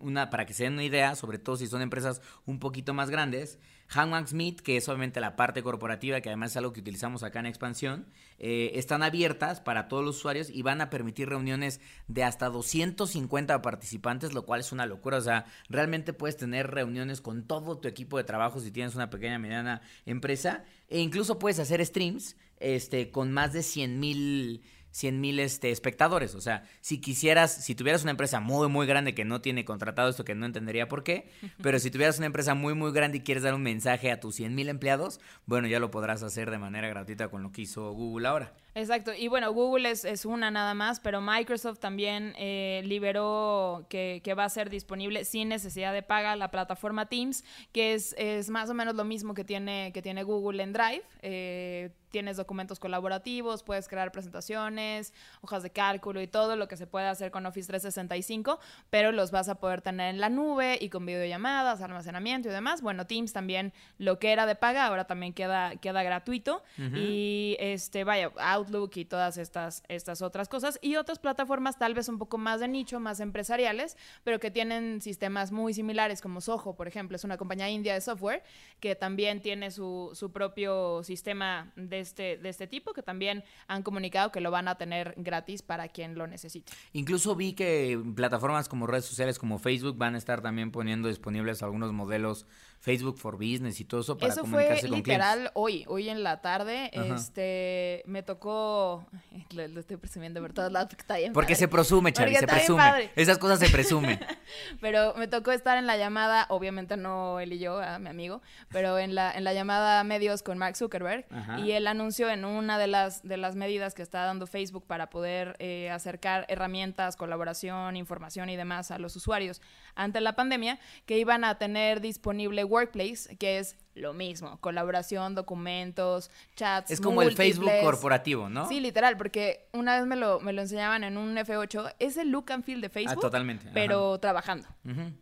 una, 0.00 0.30
para 0.30 0.46
que 0.46 0.54
se 0.54 0.64
den 0.64 0.72
una 0.72 0.84
idea, 0.84 1.14
sobre 1.14 1.38
todo 1.38 1.56
si 1.56 1.66
son 1.66 1.82
empresas 1.82 2.20
un 2.44 2.58
poquito 2.58 2.94
más 2.94 3.10
grandes, 3.10 3.60
Hanwang 3.88 4.26
Smith, 4.26 4.60
que 4.60 4.76
es 4.76 4.88
obviamente 4.88 5.20
la 5.20 5.36
parte 5.36 5.62
corporativa, 5.62 6.20
que 6.20 6.28
además 6.28 6.52
es 6.52 6.56
algo 6.56 6.72
que 6.72 6.80
utilizamos 6.80 7.22
acá 7.22 7.40
en 7.40 7.46
expansión, 7.46 8.06
eh, 8.38 8.72
están 8.74 9.02
abiertas 9.02 9.60
para 9.60 9.88
todos 9.88 10.04
los 10.04 10.16
usuarios 10.16 10.50
y 10.50 10.62
van 10.62 10.80
a 10.80 10.90
permitir 10.90 11.28
reuniones 11.28 11.80
de 12.08 12.24
hasta 12.24 12.48
250 12.48 13.62
participantes, 13.62 14.34
lo 14.34 14.44
cual 14.44 14.60
es 14.60 14.72
una 14.72 14.86
locura. 14.86 15.18
O 15.18 15.22
sea, 15.22 15.46
realmente 15.68 16.12
puedes 16.12 16.36
tener 16.36 16.70
reuniones 16.70 17.20
con 17.20 17.46
todo 17.46 17.78
tu 17.78 17.88
equipo 17.88 18.16
de 18.18 18.24
trabajo 18.24 18.60
si 18.60 18.70
tienes 18.70 18.94
una 18.94 19.10
pequeña 19.10 19.38
mediana 19.38 19.82
empresa, 20.04 20.64
e 20.88 21.00
incluso 21.00 21.38
puedes 21.38 21.58
hacer 21.58 21.84
streams 21.84 22.36
este, 22.58 23.10
con 23.10 23.32
más 23.32 23.52
de 23.52 23.62
100 23.62 24.00
mil 24.00 24.62
100 24.96 25.20
mil 25.20 25.38
este, 25.40 25.70
espectadores. 25.70 26.34
O 26.34 26.40
sea, 26.40 26.64
si 26.80 27.00
quisieras, 27.00 27.52
si 27.52 27.74
tuvieras 27.74 28.02
una 28.02 28.12
empresa 28.12 28.40
muy, 28.40 28.68
muy 28.68 28.86
grande 28.86 29.14
que 29.14 29.26
no 29.26 29.42
tiene 29.42 29.66
contratado 29.66 30.08
esto, 30.08 30.24
que 30.24 30.34
no 30.34 30.46
entendería 30.46 30.88
por 30.88 31.04
qué, 31.04 31.28
pero 31.62 31.78
si 31.78 31.90
tuvieras 31.90 32.16
una 32.16 32.26
empresa 32.26 32.54
muy, 32.54 32.72
muy 32.72 32.92
grande 32.92 33.18
y 33.18 33.20
quieres 33.20 33.42
dar 33.42 33.54
un 33.54 33.62
mensaje 33.62 34.10
a 34.10 34.20
tus 34.20 34.36
100 34.36 34.54
mil 34.54 34.70
empleados, 34.70 35.20
bueno, 35.44 35.68
ya 35.68 35.80
lo 35.80 35.90
podrás 35.90 36.22
hacer 36.22 36.50
de 36.50 36.56
manera 36.58 36.88
gratuita 36.88 37.28
con 37.28 37.42
lo 37.42 37.52
que 37.52 37.62
hizo 37.62 37.92
Google 37.92 38.26
ahora. 38.26 38.54
Exacto, 38.76 39.12
y 39.16 39.28
bueno, 39.28 39.50
Google 39.54 39.90
es, 39.90 40.04
es 40.04 40.26
una 40.26 40.50
nada 40.50 40.74
más, 40.74 41.00
pero 41.00 41.22
Microsoft 41.22 41.78
también 41.78 42.34
eh, 42.36 42.82
liberó 42.84 43.86
que, 43.88 44.20
que, 44.22 44.34
va 44.34 44.44
a 44.44 44.50
ser 44.50 44.68
disponible 44.68 45.24
sin 45.24 45.48
necesidad 45.48 45.94
de 45.94 46.02
paga 46.02 46.36
la 46.36 46.50
plataforma 46.50 47.06
Teams, 47.06 47.42
que 47.72 47.94
es, 47.94 48.14
es 48.18 48.50
más 48.50 48.68
o 48.68 48.74
menos 48.74 48.94
lo 48.94 49.04
mismo 49.04 49.32
que 49.32 49.44
tiene, 49.44 49.92
que 49.94 50.02
tiene 50.02 50.24
Google 50.24 50.62
en 50.62 50.74
Drive. 50.74 51.04
Eh, 51.22 51.90
tienes 52.16 52.38
documentos 52.38 52.78
colaborativos, 52.78 53.62
puedes 53.62 53.88
crear 53.88 54.10
presentaciones, 54.10 55.12
hojas 55.42 55.62
de 55.62 55.68
cálculo 55.68 56.22
y 56.22 56.26
todo 56.26 56.56
lo 56.56 56.66
que 56.66 56.78
se 56.78 56.86
puede 56.86 57.06
hacer 57.08 57.30
con 57.30 57.44
Office 57.44 57.66
365, 57.66 58.58
pero 58.88 59.12
los 59.12 59.30
vas 59.30 59.50
a 59.50 59.56
poder 59.56 59.82
tener 59.82 60.14
en 60.14 60.20
la 60.20 60.30
nube 60.30 60.78
y 60.80 60.88
con 60.88 61.04
videollamadas, 61.04 61.82
almacenamiento 61.82 62.48
y 62.48 62.52
demás. 62.52 62.80
Bueno, 62.80 63.06
Teams 63.06 63.34
también 63.34 63.74
lo 63.98 64.18
que 64.18 64.32
era 64.32 64.46
de 64.46 64.54
paga 64.54 64.86
ahora 64.86 65.06
también 65.06 65.34
queda, 65.34 65.76
queda 65.76 66.02
gratuito. 66.02 66.62
Y 66.94 67.56
este, 67.58 68.04
vaya, 68.04 68.30
Outlook 68.66 68.96
y 68.96 69.04
todas 69.04 69.38
estas, 69.38 69.82
estas 69.88 70.22
otras 70.22 70.48
cosas. 70.48 70.78
Y 70.82 70.96
otras 70.96 71.18
plataformas 71.18 71.78
tal 71.78 71.94
vez 71.94 72.08
un 72.08 72.18
poco 72.18 72.38
más 72.38 72.60
de 72.60 72.68
nicho, 72.68 73.00
más 73.00 73.20
empresariales, 73.20 73.96
pero 74.24 74.40
que 74.40 74.50
tienen 74.50 75.00
sistemas 75.00 75.52
muy 75.52 75.74
similares 75.74 76.20
como 76.20 76.40
Soho, 76.40 76.74
por 76.74 76.88
ejemplo, 76.88 77.16
es 77.16 77.24
una 77.24 77.36
compañía 77.36 77.68
india 77.68 77.94
de 77.94 78.00
software 78.00 78.42
que 78.80 78.94
también 78.94 79.40
tiene 79.40 79.70
su, 79.70 80.10
su 80.14 80.32
propio 80.32 81.02
sistema 81.02 81.72
de 81.76 82.00
este, 82.00 82.36
de 82.36 82.48
este 82.48 82.66
tipo, 82.66 82.92
que 82.92 83.02
también 83.02 83.44
han 83.68 83.82
comunicado 83.82 84.32
que 84.32 84.40
lo 84.40 84.50
van 84.50 84.68
a 84.68 84.76
tener 84.76 85.14
gratis 85.16 85.62
para 85.62 85.88
quien 85.88 86.16
lo 86.16 86.26
necesite. 86.26 86.72
Incluso 86.92 87.34
vi 87.34 87.54
que 87.54 88.00
plataformas 88.14 88.68
como 88.68 88.86
redes 88.86 89.04
sociales 89.04 89.38
como 89.38 89.58
Facebook 89.58 89.96
van 89.96 90.14
a 90.14 90.18
estar 90.18 90.42
también 90.42 90.70
poniendo 90.70 91.08
disponibles 91.08 91.62
algunos 91.62 91.92
modelos 91.92 92.46
Facebook 92.80 93.18
for 93.18 93.36
Business 93.36 93.80
y 93.80 93.84
todo 93.84 94.00
eso 94.02 94.16
para 94.16 94.32
eso 94.32 94.42
comunicarse 94.42 94.86
fue 94.88 94.96
literal 94.96 95.50
hoy, 95.54 95.84
hoy 95.88 96.08
en 96.08 96.22
la 96.22 96.40
tarde, 96.40 96.90
este, 96.92 98.02
me 98.06 98.22
tocó 98.22 98.55
Lo, 99.52 99.80
estoy 99.80 99.96
presumiendo 99.96 100.40
por 100.40 100.52
todos 100.52 100.72
lados 100.72 100.88
porque 100.88 101.02
está 101.02 101.16
bien. 101.16 101.32
Porque 101.32 101.54
se 101.54 101.68
presume, 101.68 102.12
Chavi, 102.12 102.34
se 102.34 102.46
presume. 102.46 103.10
Esas 103.16 103.38
cosas 103.38 103.58
se 103.58 103.68
presumen. 103.70 104.18
pero 104.80 105.14
me 105.16 105.28
tocó 105.28 105.52
estar 105.52 105.78
en 105.78 105.86
la 105.86 105.96
llamada, 105.96 106.46
obviamente 106.48 106.96
no 106.96 107.40
él 107.40 107.52
y 107.52 107.58
yo, 107.58 107.80
a 107.80 107.98
mi 107.98 108.08
amigo, 108.08 108.42
pero 108.70 108.98
en 108.98 109.14
la, 109.14 109.32
en 109.32 109.44
la 109.44 109.52
llamada 109.52 110.02
medios 110.04 110.42
con 110.42 110.58
Mark 110.58 110.76
Zuckerberg. 110.76 111.26
Y 111.58 111.72
él 111.72 111.86
anunció 111.86 112.28
en 112.30 112.44
una 112.44 112.78
de 112.78 112.86
las, 112.86 113.22
de 113.22 113.36
las 113.36 113.56
medidas 113.56 113.94
que 113.94 114.02
está 114.02 114.24
dando 114.24 114.46
Facebook 114.46 114.86
para 114.86 115.10
poder 115.10 115.56
eh, 115.58 115.90
acercar 115.90 116.44
herramientas, 116.48 117.16
colaboración, 117.16 117.96
información 117.96 118.48
y 118.50 118.56
demás 118.56 118.90
a 118.90 118.98
los 118.98 119.16
usuarios 119.16 119.60
ante 119.94 120.20
la 120.20 120.34
pandemia, 120.34 120.78
que 121.06 121.18
iban 121.18 121.44
a 121.44 121.58
tener 121.58 122.00
disponible 122.00 122.64
Workplace, 122.64 123.36
que 123.36 123.58
es 123.58 123.76
lo 123.96 124.12
mismo, 124.12 124.60
colaboración, 124.60 125.34
documentos, 125.34 126.30
chats. 126.54 126.90
Es 126.90 127.00
como 127.00 127.22
el 127.22 127.34
Facebook 127.34 127.70
corporativo, 127.82 128.48
¿no? 128.48 128.68
Sí, 128.68 128.80
literal, 128.80 129.16
porque 129.16 129.68
una 129.72 129.96
vez 129.96 130.06
me 130.06 130.16
lo, 130.16 130.40
me 130.40 130.52
lo 130.52 130.62
enseñaban 130.62 131.02
en 131.02 131.16
un 131.16 131.36
F8, 131.36 131.94
es 131.98 132.16
el 132.16 132.30
look 132.30 132.52
and 132.52 132.64
feel 132.64 132.80
de 132.80 132.88
ah, 132.88 132.90
Facebook. 132.90 133.20
totalmente. 133.20 133.70
Pero 133.72 134.18
trabajando. 134.18 134.68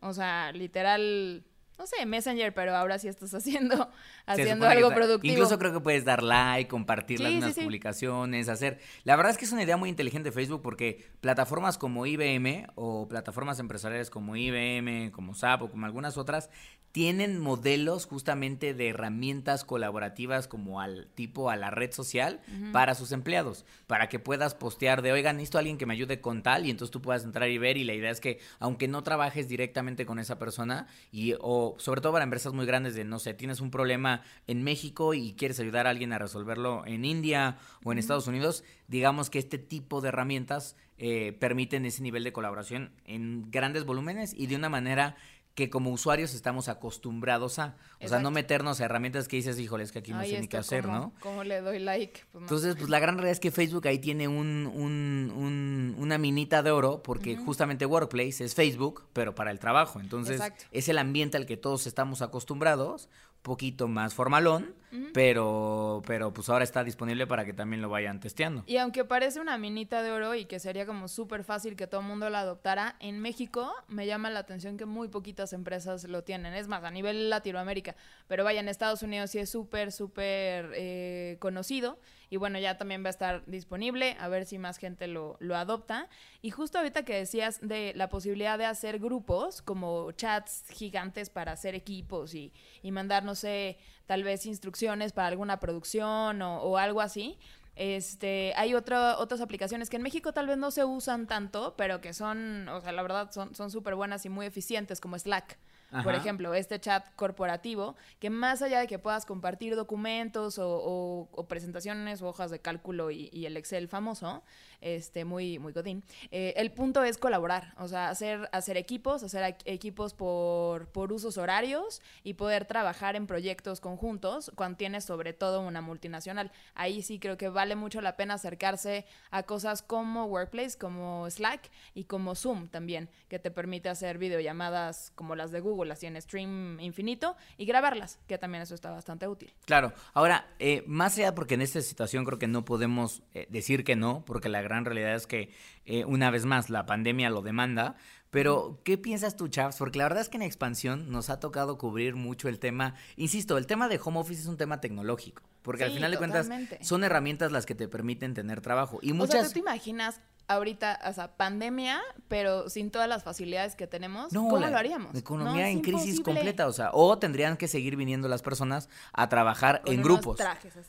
O 0.01 0.13
sea, 0.13 0.53
literal 0.53 1.45
no 1.79 1.87
sé, 1.87 2.07
Messenger, 2.07 2.55
pero 2.55 2.75
ahora 2.77 2.99
sí 2.99 3.09
estás 3.09 3.35
haciendo, 3.35 3.91
haciendo 4.27 4.67
algo 4.67 4.93
productivo. 4.95 5.33
Incluso 5.33 5.59
creo 5.59 5.73
que 5.73 5.81
puedes 5.81 6.05
dar 6.05 6.23
like, 6.23 6.69
compartir 6.69 7.21
las 7.21 7.33
mismas 7.33 7.55
publicaciones, 7.55 8.49
hacer. 8.49 8.81
La 9.03 9.17
verdad 9.17 9.33
es 9.33 9.39
que 9.39 9.45
es 9.45 9.53
una 9.53 9.63
idea 9.63 9.77
muy 9.77 9.89
inteligente 9.89 10.31
Facebook 10.31 10.63
porque 10.63 11.05
plataformas 11.21 11.79
como 11.79 12.07
IBM 12.07 12.69
o 12.77 13.09
plataformas 13.09 13.59
empresariales 13.59 14.11
como 14.11 14.37
IBM, 14.37 15.11
como 15.11 15.35
SAP 15.35 15.63
o 15.63 15.71
como 15.71 15.87
algunas 15.87 16.17
otras 16.17 16.51
tienen 16.95 17.41
modelos 17.41 18.07
justamente 18.07 18.73
de 18.73 18.91
herramientas 18.91 19.65
colaborativas 19.65 20.47
como 20.47 20.81
al 20.81 21.09
tipo 21.17 21.51
a 21.51 21.57
la 21.57 21.71
red 21.71 21.91
social 21.91 22.41
para 22.73 22.95
sus 22.95 23.11
empleados, 23.11 23.67
para 23.89 24.09
que 24.09 24.21
puedas 24.21 24.55
postear 24.55 25.03
de, 25.03 25.11
oigan, 25.11 25.39
necesito 25.39 25.59
a 25.59 25.63
alguien 25.63 25.77
que 25.77 25.87
me 25.87 25.95
ayude 25.95 26.21
con 26.21 26.45
tal 26.45 26.67
y 26.67 26.71
entonces 26.71 26.93
tú 26.93 27.03
puedas 27.03 27.25
entrar 27.25 27.51
y 27.51 27.59
ver 27.59 27.79
y 27.79 27.83
la 27.83 27.95
idea 27.95 28.13
es 28.13 28.21
que 28.21 28.39
aunque 28.61 28.87
no 28.87 29.03
trabajes 29.03 29.49
directamente 29.49 30.07
con 30.07 30.21
esa 30.21 30.39
persona 30.39 30.87
y 31.11 31.35
o 31.41 31.75
sobre 31.79 32.01
todo 32.01 32.13
para 32.13 32.23
empresas 32.23 32.53
muy 32.53 32.65
grandes 32.65 32.95
de, 32.95 33.03
no 33.03 33.19
sé, 33.19 33.35
tienes 33.35 33.61
un 33.61 33.73
problema 33.73 34.23
en 34.47 34.63
México 34.63 35.15
y 35.15 35.33
quieres 35.33 35.59
ayudar 35.59 35.89
a 35.89 35.91
alguien 35.91 36.13
a 36.13 36.21
resolverlo 36.21 36.87
en 36.87 37.05
India 37.05 37.59
o 37.83 37.91
en 37.91 37.99
Estados 37.99 38.29
Unidos, 38.29 38.63
digamos 38.87 39.31
que 39.31 39.41
este 39.41 39.59
tipo 39.59 40.01
de 40.01 40.11
herramientas 40.11 40.77
eh, 40.97 41.37
permiten 41.41 41.85
ese 41.87 42.05
nivel 42.05 42.23
de 42.23 42.33
colaboración 42.33 42.93
en 43.05 43.51
grandes 43.51 43.85
volúmenes 43.85 44.33
y 44.33 44.47
de 44.47 44.55
una 44.55 44.69
manera 44.69 45.17
que 45.55 45.71
como 45.71 45.91
usuarios 45.91 46.35
estamos 46.35 46.69
acostumbrados 46.69 47.59
a. 47.59 47.77
O 48.01 48.09
sea, 48.09 48.19
no 48.19 48.31
meternos 48.31 48.81
a 48.81 48.85
herramientas 48.85 49.29
que 49.29 49.37
dices, 49.37 49.59
híjole, 49.59 49.85
es 49.85 49.93
que 49.93 50.01
aquí 50.01 50.13
no 50.13 50.23
sé 50.25 50.41
ni 50.41 50.49
qué 50.49 50.57
hacer, 50.57 50.87
¿no? 50.87 51.13
¿Cómo 51.21 51.45
le 51.45 51.61
doy 51.61 51.79
like? 51.79 52.23
Pues 52.33 52.43
Entonces, 52.43 52.77
pues 52.77 52.91
la 52.91 52.99
gran 52.99 53.15
realidad 53.15 53.33
es 53.33 53.41
que 53.41 53.51
Facebook 53.51 53.87
ahí 53.87 53.99
tiene 53.99 54.27
un, 54.29 54.71
un, 54.75 55.95
una 55.97 56.19
minita 56.19 56.63
de 56.63 56.71
oro, 56.71 57.03
porque 57.03 57.37
justamente 57.37 57.87
Workplace 57.87 58.45
es 58.45 58.55
Facebook, 58.55 59.05
pero 59.13 59.35
para 59.35 59.51
el 59.51 59.59
trabajo. 59.59 60.01
Entonces, 60.01 60.41
es 60.73 60.89
el 60.89 60.99
ambiente 60.99 61.37
al 61.37 61.47
que 61.47 61.57
todos 61.57 61.87
estamos 61.87 62.21
acostumbrados, 62.21 63.09
poquito 63.45 63.89
más 63.89 64.15
formalón, 64.15 64.75
pero, 65.13 66.03
pero 66.07 66.33
pues 66.33 66.49
ahora 66.49 66.65
está 66.65 66.83
disponible 66.83 67.27
para 67.27 67.45
que 67.45 67.53
también 67.53 67.83
lo 67.83 67.91
vayan 67.91 68.19
testeando. 68.19 68.65
Y 68.67 68.79
aunque 68.79 69.05
parece 69.05 69.39
una 69.39 69.59
minita 69.59 70.03
de 70.03 70.13
oro 70.13 70.35
y 70.35 70.47
que 70.47 70.59
sería 70.59 70.87
como 70.87 71.09
súper 71.09 71.45
fácil 71.45 71.77
que 71.77 71.87
todo 71.87 72.01
el 72.01 72.07
mundo 72.07 72.31
la 72.31 72.41
adoptara, 72.41 72.97
en 73.01 73.21
México 73.21 73.71
me 73.87 74.07
llama 74.07 74.31
la 74.31 74.41
atención 74.41 74.79
que 74.79 74.87
muy 74.87 75.09
poquitas 75.09 75.53
empresas 75.53 76.05
lo 76.05 76.25
tienen. 76.25 76.55
Es 76.55 76.69
más, 76.69 76.83
a 76.85 76.91
nivel 76.91 77.29
Latinoamérica, 77.29 77.97
pero 78.29 78.45
vaya, 78.45 78.61
en 78.61 78.69
Estados 78.69 79.03
Unidos 79.03 79.31
sí 79.31 79.39
es 79.39 79.51
súper, 79.51 79.93
súper 79.93 80.71
eh, 80.75 81.37
conocido 81.39 81.99
y 82.31 82.37
bueno, 82.37 82.59
ya 82.59 82.79
también 82.79 83.03
va 83.03 83.09
a 83.09 83.11
estar 83.11 83.45
disponible, 83.47 84.17
a 84.19 84.29
ver 84.29 84.47
si 84.47 84.59
más 84.59 84.79
gente 84.79 85.07
lo, 85.07 85.37
lo 85.41 85.57
adopta. 85.57 86.09
Y 86.43 86.51
justo 86.51 86.79
ahorita 86.79 87.05
que 87.05 87.15
decías 87.15 87.61
de 87.61 87.93
la 87.95 88.09
posibilidad 88.09 88.59
de 88.59 88.67
hacer 88.67 88.99
grupos, 88.99 89.63
como 89.63 90.13
chats 90.13 90.65
gigantes 90.71 91.31
para 91.31 91.53
hacer 91.53 91.75
equipos 91.75 92.35
y, 92.35 92.53
y 92.83 92.91
mandar, 92.91 93.25
no 93.25 93.35
sé, 93.35 93.79
tal 94.07 94.23
vez 94.23 94.47
instrucciones 94.47 95.13
para 95.13 95.29
alguna 95.29 95.61
producción 95.61 96.43
o, 96.43 96.79
algo 96.79 97.01
así. 97.01 97.39
Este, 97.77 98.53
hay 98.57 98.75
otro, 98.75 99.19
otras 99.19 99.41
aplicaciones 99.41 99.91
que 99.91 99.97
en 99.97 100.03
México 100.03 100.33
tal 100.33 100.47
vez 100.47 100.57
no 100.57 100.71
se 100.71 100.85
usan 100.85 101.27
tanto, 101.27 101.75
pero 101.77 102.01
que 102.01 102.15
son, 102.15 102.69
o 102.69 102.81
sea, 102.81 102.93
la 102.93 103.03
verdad 103.03 103.31
son 103.33 103.71
súper 103.71 103.95
buenas 103.95 104.25
y 104.27 104.29
muy 104.29 104.47
eficientes, 104.47 105.01
como 105.01 105.19
Slack. 105.19 105.59
Por 106.03 106.15
ejemplo, 106.15 106.55
este 106.55 106.81
chat 106.81 107.07
corporativo, 107.15 107.97
que 108.19 108.31
más 108.31 108.63
allá 108.63 108.81
de 108.81 108.87
que 108.87 108.99
puedas 108.99 109.27
compartir 109.27 109.77
documentos 109.77 110.59
o, 110.61 111.47
presentaciones 111.49 112.23
o 112.23 112.29
hojas 112.29 112.51
de 112.51 112.61
cálculo 112.61 113.11
y, 113.11 113.47
el 113.47 113.57
Excel 113.57 113.89
famoso, 113.89 114.43
este, 114.85 115.25
muy, 115.25 115.59
muy 115.59 115.73
godín, 115.73 116.05
eh, 116.31 116.53
el 116.57 116.71
punto 116.71 117.03
es 117.03 117.17
colaborar, 117.17 117.75
o 117.79 117.89
sea, 117.89 118.11
hacer, 118.11 118.49
hacer 118.53 118.77
equipos, 118.77 119.23
hacer 119.23 119.57
equipos 119.65 120.13
por, 120.13 120.89
por 120.89 121.11
usos 121.11 121.39
horarios 121.39 122.03
y 122.23 122.35
poder 122.35 122.67
trabajar 122.67 123.17
en 123.17 123.27
proyectos 123.27 123.81
conjuntos 123.81 124.53
cuando 124.55 124.77
tienes 124.77 125.05
sobre 125.05 125.33
todo 125.33 125.63
una 125.63 125.81
multinacional. 125.81 126.53
Ahí 126.75 127.01
sí 127.03 127.19
creo 127.19 127.39
que 127.39 127.49
vale 127.49 127.77
mucho 127.77 128.03
la 128.03 128.17
pena 128.17 128.35
acercarse 128.35 129.07
a 129.31 129.45
cosas 129.45 129.81
como 129.81 130.27
Workplace, 130.27 130.77
como 130.79 131.29
Slack 131.31 131.71
y 131.95 132.05
como 132.05 132.35
Zoom 132.35 132.69
también, 132.69 133.09
que 133.29 133.39
te 133.39 133.51
permite 133.51 133.89
hacer 133.89 134.19
videollamadas 134.19 135.13
como 135.15 135.35
las 135.35 135.51
de 135.51 135.61
Google 135.61 135.93
así 135.93 136.07
en 136.07 136.21
stream 136.21 136.79
infinito, 136.81 137.37
y 137.57 137.65
grabarlas, 137.65 138.19
que 138.27 138.37
también 138.37 138.63
eso 138.63 138.75
está 138.75 138.91
bastante 138.91 139.27
útil. 139.27 139.53
Claro. 139.65 139.93
Ahora, 140.13 140.47
eh, 140.59 140.83
más 140.87 141.17
allá 141.17 141.35
porque 141.35 141.55
en 141.55 141.63
esta 141.63 141.81
situación 141.81 142.25
creo 142.27 142.39
que 142.39 142.49
no 142.49 142.65
podemos 142.67 143.23
eh, 143.33 143.47
decir 143.49 143.85
que 143.85 143.97
no, 143.97 144.25
porque 144.27 144.49
la 144.51 144.61
gran 144.61 144.74
realidad 144.83 145.15
es 145.15 145.27
que, 145.27 145.53
eh, 145.85 146.05
una 146.05 146.31
vez 146.31 146.47
más, 146.47 146.71
la 146.71 146.87
pandemia 146.87 147.31
lo 147.31 147.43
demanda, 147.43 147.97
pero, 148.35 148.81
¿qué 148.83 148.99
piensas 148.99 149.37
tú, 149.37 149.47
Chaps? 149.47 149.77
Porque 149.77 149.97
la 149.97 150.07
verdad 150.07 150.21
es 150.21 150.29
que 150.29 150.39
en 150.39 150.43
expansión 150.43 151.13
nos 151.13 151.31
ha 151.31 151.39
tocado 151.39 151.79
cubrir 151.79 152.17
mucho 152.17 152.49
el 152.49 152.59
tema. 152.59 152.97
Insisto, 153.15 153.57
el 153.59 153.69
tema 153.69 153.87
de 153.87 154.01
home 154.03 154.19
office 154.19 154.41
es 154.41 154.49
un 154.49 154.57
tema 154.57 154.81
tecnológico. 154.81 155.45
Porque 155.63 155.85
al 155.85 155.93
final 155.93 156.11
de 156.11 156.19
cuentas 156.19 156.49
son 156.81 157.05
herramientas 157.05 157.53
las 157.53 157.65
que 157.65 157.77
te 157.77 157.87
permiten 157.87 158.35
tener 158.35 158.61
trabajo. 158.61 158.99
Y 159.03 159.13
muchas. 159.13 159.37
O 159.37 159.39
sea, 159.39 159.47
¿tú 159.47 159.53
te 159.53 159.59
imaginas 159.61 160.21
ahorita, 160.49 161.01
o 161.09 161.13
sea, 161.13 161.37
pandemia, 161.37 162.01
pero 162.29 162.69
sin 162.69 162.91
todas 162.91 163.09
las 163.09 163.25
facilidades 163.25 163.75
que 163.77 163.87
tenemos, 163.87 164.33
¿cómo 164.33 164.59
lo 164.59 164.77
haríamos? 164.77 165.15
Economía 165.15 165.71
en 165.71 165.81
crisis 165.81 166.21
completa, 166.21 166.67
o 166.67 166.73
sea, 166.73 166.91
o 166.93 167.19
tendrían 167.19 167.57
que 167.57 167.69
seguir 167.69 167.97
viniendo 167.97 168.29
las 168.29 168.43
personas 168.43 168.89
a 169.13 169.29
trabajar 169.29 169.83
en 169.87 170.03
grupos, 170.03 170.39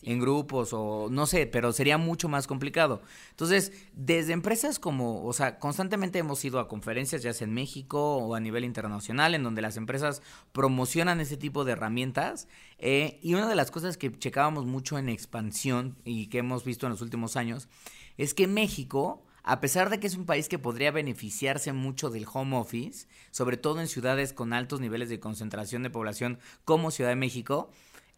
en 0.01 0.19
grupos 0.19 0.74
o 0.74 1.07
no 1.09 1.25
sé, 1.25 1.47
pero 1.47 1.71
sería 1.71 1.97
mucho 1.97 2.27
más 2.27 2.47
complicado. 2.47 3.01
Entonces, 3.31 3.71
desde 3.93 4.33
empresas 4.33 4.79
como, 4.79 5.25
o 5.25 5.33
sea, 5.33 5.59
constantemente 5.59 6.19
hemos 6.19 6.43
ido 6.43 6.59
a 6.59 6.67
conferencias, 6.67 7.24
ya 7.24 7.33
sea 7.33 7.45
en 7.45 7.53
México 7.53 8.17
o 8.17 8.35
a 8.35 8.39
nivel 8.39 8.63
internacional, 8.63 9.35
en 9.35 9.43
donde 9.43 9.62
las 9.62 9.77
empresas 9.77 10.21
promocionan 10.51 11.21
ese 11.21 11.38
tipo 11.38 11.63
de 11.65 11.74
herramientas. 11.74 12.47
Eh, 12.77 13.19
y 13.21 13.35
una 13.35 13.47
de 13.47 13.55
las 13.55 13.71
cosas 13.71 13.97
que 13.97 14.12
checábamos 14.17 14.65
mucho 14.65 14.97
en 14.97 15.09
expansión 15.09 15.97
y 16.03 16.27
que 16.27 16.39
hemos 16.39 16.65
visto 16.65 16.85
en 16.85 16.91
los 16.91 17.01
últimos 17.01 17.38
años 17.38 17.69
es 18.17 18.33
que 18.33 18.47
México 18.47 19.25
a 19.48 19.62
pesar 19.62 19.92
de 19.92 20.00
que 20.00 20.08
es 20.08 20.18
un 20.18 20.25
país 20.25 20.50
que 20.50 20.58
podría 20.58 20.90
beneficiarse 20.90 21.72
mucho 21.72 22.10
del 22.10 22.25
home 22.32 22.58
office, 22.58 23.08
sobre 23.30 23.58
todo 23.58 23.80
en 23.80 23.88
ciudades 23.88 24.34
con 24.34 24.54
altos 24.54 24.82
niveles 24.82 25.08
de 25.08 25.20
concentración 25.20 25.84
de 25.84 25.92
población 25.92 26.40
como 26.66 26.90
Ciudad 26.90 27.12
de 27.12 27.16
México, 27.16 27.70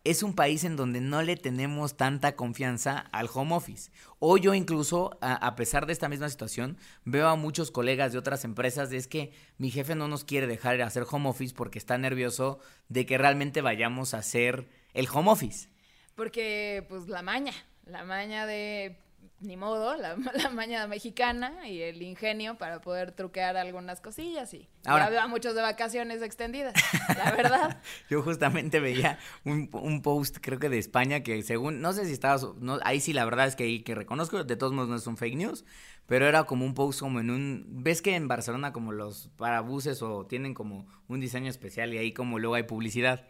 es 0.05 0.23
un 0.23 0.33
país 0.33 0.63
en 0.63 0.77
donde 0.77 1.01
no 1.01 1.21
le 1.21 1.35
tenemos 1.35 1.97
tanta 1.97 2.37
confianza 2.37 2.97
al 3.11 3.27
home 3.33 3.55
office. 3.55 3.91
O 4.19 4.37
yo 4.37 4.53
incluso, 4.53 5.17
a, 5.19 5.53
pesar 5.57 5.85
de 5.85 5.91
esta 5.91 6.07
misma 6.07 6.29
situación, 6.29 6.77
veo 7.03 7.27
a 7.27 7.35
muchos 7.35 7.71
colegas 7.71 8.13
de 8.13 8.19
otras 8.19 8.45
empresas 8.45 8.89
de 8.89 8.95
es 8.95 9.07
que 9.07 9.33
mi 9.57 9.69
jefe 9.69 9.95
no 9.95 10.07
nos 10.07 10.23
quiere 10.23 10.47
dejar 10.47 10.81
hacer 10.81 11.03
home 11.11 11.27
office 11.27 11.53
porque 11.53 11.77
está 11.77 11.97
nervioso 11.97 12.59
de 12.87 13.05
que 13.05 13.17
realmente 13.17 13.59
vayamos 13.61 14.13
a 14.13 14.19
hacer 14.19 14.69
el 14.93 15.09
home 15.13 15.29
office. 15.29 15.67
Porque, 16.15 16.85
pues, 16.87 17.09
la 17.09 17.21
maña, 17.21 17.53
la 17.85 18.05
maña 18.05 18.45
de 18.45 18.97
ni 19.39 19.55
modo, 19.55 19.95
la, 19.95 20.15
la, 20.43 20.49
maña 20.49 20.87
mexicana 20.87 21.67
y 21.67 21.81
el 21.81 22.01
ingenio 22.01 22.57
para 22.57 22.81
poder 22.81 23.11
truquear 23.11 23.57
algunas 23.57 24.01
cosillas 24.01 24.53
y 24.53 24.67
Ahora, 24.85 25.11
ya 25.11 25.27
muchos 25.27 25.53
de 25.53 25.61
vacaciones 25.61 26.21
extendidas, 26.21 26.73
la 27.17 27.31
verdad. 27.31 27.81
Yo 28.09 28.21
justamente 28.21 28.79
veía 28.79 29.19
un, 29.43 29.69
un, 29.73 30.01
post, 30.01 30.37
creo 30.41 30.59
que 30.59 30.69
de 30.69 30.77
España, 30.77 31.23
que 31.23 31.43
según, 31.43 31.81
no 31.81 31.91
sé 31.91 32.05
si 32.05 32.13
estabas, 32.13 32.47
no, 32.59 32.79
ahí 32.83 33.01
sí 33.01 33.11
la 33.11 33.25
verdad 33.25 33.47
es 33.47 33.55
que 33.55 33.65
ahí 33.65 33.81
que 33.81 33.95
reconozco, 33.95 34.43
de 34.43 34.55
todos 34.55 34.71
modos 34.71 34.89
no 34.89 34.95
es 34.95 35.05
un 35.05 35.17
fake 35.17 35.35
news, 35.35 35.65
pero 36.07 36.25
era 36.25 36.45
como 36.45 36.65
un 36.65 36.73
post 36.73 37.01
como 37.01 37.19
en 37.19 37.29
un, 37.29 37.65
ves 37.67 38.01
que 38.01 38.15
en 38.15 38.29
Barcelona 38.29 38.71
como 38.71 38.93
los 38.93 39.29
parabuses 39.35 40.01
o 40.01 40.25
tienen 40.25 40.53
como 40.53 40.87
un 41.09 41.19
diseño 41.19 41.49
especial 41.49 41.93
y 41.93 41.97
ahí 41.97 42.13
como 42.13 42.39
luego 42.39 42.55
hay 42.55 42.63
publicidad. 42.63 43.27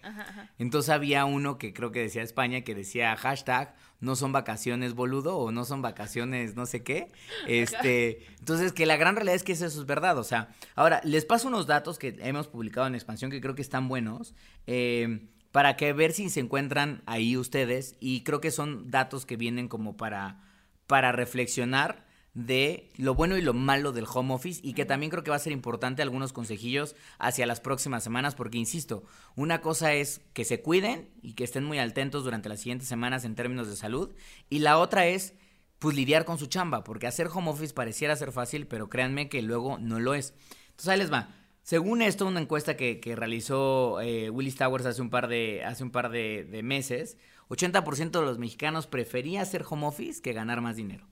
Entonces 0.60 0.92
había 0.92 1.26
uno 1.26 1.58
que 1.58 1.74
creo 1.74 1.92
que 1.92 2.02
decía 2.02 2.22
España 2.22 2.62
que 2.62 2.76
decía 2.76 3.16
hashtag 3.16 3.76
no 4.00 4.16
son 4.16 4.32
vacaciones 4.32 4.94
boludo 4.94 5.38
o 5.38 5.52
no 5.52 5.66
son 5.66 5.82
vacaciones 5.82 6.56
no 6.56 6.66
sé 6.66 6.84
qué. 6.84 7.12
Este, 7.48 8.26
entonces 8.40 8.74
que 8.74 8.86
la 8.86 8.98
gran 8.98 9.16
realidad 9.16 9.36
es 9.36 9.44
que 9.44 9.54
eso 9.54 9.66
es 9.66 9.86
verdad, 9.86 10.18
o 10.18 10.24
sea, 10.24 10.50
ahora 10.76 11.02
les 11.04 11.26
paso 11.26 11.48
unos 11.48 11.66
datos 11.66 11.98
que 11.98 12.16
hemos 12.20 12.48
publicado 12.48 12.86
en 12.86 12.94
expansión 12.94 13.32
que 13.32 13.42
creo 13.42 13.56
que 13.56 13.62
están 13.62 13.88
buenos. 13.88 14.36
Eh, 14.68 15.28
para 15.52 15.76
que 15.78 15.92
ver 15.94 16.12
si 16.12 16.30
se 16.30 16.42
encuentran 16.42 17.02
ahí 17.08 17.38
ustedes 17.38 17.96
y 18.00 18.22
creo 18.24 18.42
que 18.42 18.52
son 18.52 18.92
datos 18.92 19.26
que 19.26 19.38
vienen 19.38 19.68
como 19.68 19.98
para 19.98 20.44
para 20.86 21.12
reflexionar 21.12 22.07
de 22.38 22.92
lo 22.98 23.16
bueno 23.16 23.36
y 23.36 23.42
lo 23.42 23.56
malo 23.56 23.94
del 23.94 24.06
home 24.08 24.36
office 24.36 24.62
y 24.64 24.74
que 24.74 24.86
también 24.86 25.10
creo 25.10 25.24
que 25.24 25.32
va 25.32 25.38
a 25.38 25.40
ser 25.40 25.54
importante 25.54 26.04
algunos 26.04 26.34
consejillos 26.34 26.96
hacia 27.18 27.48
las 27.48 27.60
próximas 27.62 28.04
semanas 28.04 28.36
porque 28.36 28.60
insisto, 28.60 29.04
una 29.36 29.60
cosa 29.60 29.96
es 29.96 30.22
que 30.34 30.46
se 30.46 30.62
cuiden 30.62 31.10
y 31.24 31.34
que 31.34 31.44
estén 31.44 31.64
muy 31.64 31.80
atentos 31.80 32.24
durante 32.24 32.48
las 32.48 32.60
siguientes 32.60 32.88
semanas 32.88 33.26
en 33.26 33.34
términos 33.34 33.68
de 33.68 33.76
salud 33.76 34.14
y 34.52 34.60
la 34.60 34.78
otra 34.78 35.08
es 35.08 35.34
pues 35.80 35.96
lidiar 35.96 36.26
con 36.26 36.38
su 36.38 36.46
chamba 36.46 36.84
porque 36.84 37.08
hacer 37.08 37.28
home 37.34 37.50
office 37.50 37.74
pareciera 37.74 38.16
ser 38.16 38.32
fácil 38.32 38.68
pero 38.68 38.88
créanme 38.88 39.30
que 39.30 39.42
luego 39.42 39.80
no 39.80 40.00
lo 40.00 40.14
es. 40.14 40.36
Entonces 40.70 40.90
ahí 40.90 41.00
les 41.00 41.12
va. 41.12 41.30
Según 41.64 42.04
esto, 42.04 42.28
una 42.28 42.40
encuesta 42.40 42.78
que, 42.78 43.02
realizó 43.16 44.00
eh, 44.00 44.30
Willis 44.30 44.58
Towers 44.58 44.86
hace 44.86 45.02
un 45.02 45.10
par 45.10 45.28
de, 45.28 45.66
hace 45.66 45.84
un 45.84 45.90
par 45.90 46.12
de, 46.12 46.44
de 46.44 46.62
meses, 46.62 47.18
80% 47.50 48.12
de 48.12 48.22
los 48.22 48.38
mexicanos 48.38 48.86
prefería 48.86 49.42
hacer 49.42 49.66
home 49.68 49.88
office 49.88 50.22
que 50.22 50.34
ganar 50.34 50.62
más 50.62 50.76
dinero. 50.76 51.08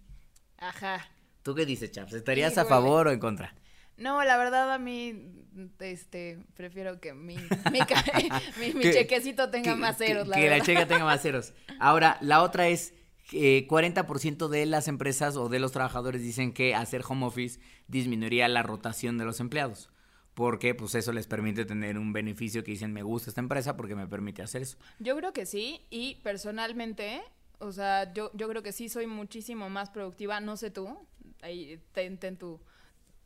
Ajá. 0.57 1.09
¿Tú 1.45 1.53
qué 1.53 1.67
dices, 1.67 1.91
Chaps? 1.91 2.11
¿Estarías 2.13 2.57
a 2.57 2.65
favor 2.65 3.05
o 3.05 3.11
en 3.11 3.19
contra? 3.19 3.53
No, 3.97 4.23
la 4.23 4.35
verdad 4.35 4.73
a 4.73 4.79
mí, 4.79 5.45
este, 5.79 6.39
prefiero 6.55 6.99
que 6.99 7.13
mi, 7.13 7.35
mi, 7.71 8.81
chequecito 8.91 9.51
tenga 9.51 9.75
más 9.75 9.99
ceros, 9.99 10.27
que, 10.27 10.49
la 10.49 10.59
cheque 10.61 10.87
tenga 10.87 11.05
más 11.05 11.21
ceros. 11.21 11.53
Ahora, 11.79 12.17
la 12.21 12.41
otra 12.41 12.67
es, 12.67 12.95
eh, 13.31 13.67
40% 13.69 14.47
de 14.47 14.65
las 14.65 14.87
empresas 14.87 15.35
o 15.35 15.47
de 15.47 15.59
los 15.59 15.71
trabajadores 15.71 16.23
dicen 16.23 16.51
que 16.51 16.73
hacer 16.73 17.03
home 17.07 17.27
office 17.27 17.59
disminuiría 17.87 18.47
la 18.47 18.63
rotación 18.63 19.19
de 19.19 19.25
los 19.25 19.39
empleados. 19.39 19.91
Porque 20.33 20.73
pues 20.73 20.95
eso 20.95 21.13
les 21.13 21.27
permite 21.27 21.63
tener 21.63 21.99
un 21.99 22.11
beneficio 22.11 22.63
que 22.63 22.71
dicen 22.71 22.91
me 22.91 23.03
gusta 23.03 23.29
esta 23.29 23.41
empresa 23.41 23.77
porque 23.77 23.93
me 23.93 24.07
permite 24.07 24.41
hacer 24.41 24.63
eso. 24.63 24.79
Yo 24.97 25.15
creo 25.15 25.31
que 25.31 25.45
sí 25.45 25.81
y 25.91 26.15
personalmente, 26.23 27.21
o 27.59 27.71
sea, 27.71 28.11
yo, 28.13 28.31
yo 28.33 28.49
creo 28.49 28.63
que 28.63 28.71
sí 28.71 28.89
soy 28.89 29.05
muchísimo 29.05 29.69
más 29.69 29.91
productiva, 29.91 30.41
no 30.41 30.57
sé 30.57 30.71
tú, 30.71 31.07
ahí 31.41 31.79
ten, 31.91 32.17
tu... 32.37 32.59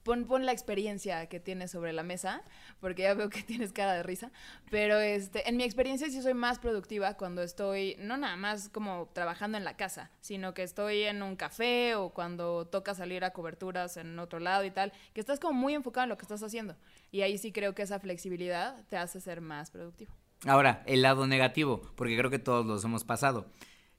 Pon, 0.03 0.25
pon, 0.25 0.45
la 0.45 0.53
experiencia 0.53 1.27
que 1.27 1.41
tienes 1.41 1.71
sobre 1.71 1.91
la 1.91 2.03
mesa, 2.03 2.41
porque 2.79 3.03
ya 3.03 3.13
veo 3.13 3.29
que 3.29 3.43
tienes 3.43 3.73
cara 3.73 3.93
de 3.93 4.01
risa, 4.01 4.31
pero 4.71 4.97
este, 4.97 5.47
en 5.47 5.57
mi 5.57 5.63
experiencia 5.63 6.09
sí 6.09 6.21
soy 6.21 6.33
más 6.33 6.57
productiva 6.57 7.15
cuando 7.15 7.43
estoy, 7.43 7.97
no 7.99 8.15
nada 8.15 8.37
más 8.37 8.69
como 8.69 9.09
trabajando 9.13 9.57
en 9.57 9.65
la 9.65 9.75
casa, 9.75 10.09
sino 10.21 10.53
que 10.53 10.63
estoy 10.63 11.03
en 11.03 11.21
un 11.21 11.35
café 11.35 11.95
o 11.95 12.11
cuando 12.11 12.65
toca 12.65 12.95
salir 12.95 13.23
a 13.25 13.33
coberturas 13.33 13.97
en 13.97 14.17
otro 14.19 14.39
lado 14.39 14.63
y 14.63 14.71
tal, 14.71 14.93
que 15.13 15.19
estás 15.19 15.39
como 15.39 15.53
muy 15.53 15.75
enfocado 15.75 16.05
en 16.05 16.09
lo 16.09 16.17
que 16.17 16.23
estás 16.23 16.41
haciendo. 16.41 16.75
Y 17.11 17.21
ahí 17.21 17.37
sí 17.37 17.51
creo 17.51 17.75
que 17.75 17.81
esa 17.81 17.99
flexibilidad 17.99 18.83
te 18.87 18.97
hace 18.97 19.19
ser 19.19 19.41
más 19.41 19.69
productivo. 19.69 20.13
Ahora, 20.45 20.83
el 20.85 21.01
lado 21.01 21.27
negativo, 21.27 21.81
porque 21.95 22.17
creo 22.17 22.29
que 22.29 22.39
todos 22.39 22.65
los 22.65 22.83
hemos 22.85 23.03
pasado. 23.03 23.47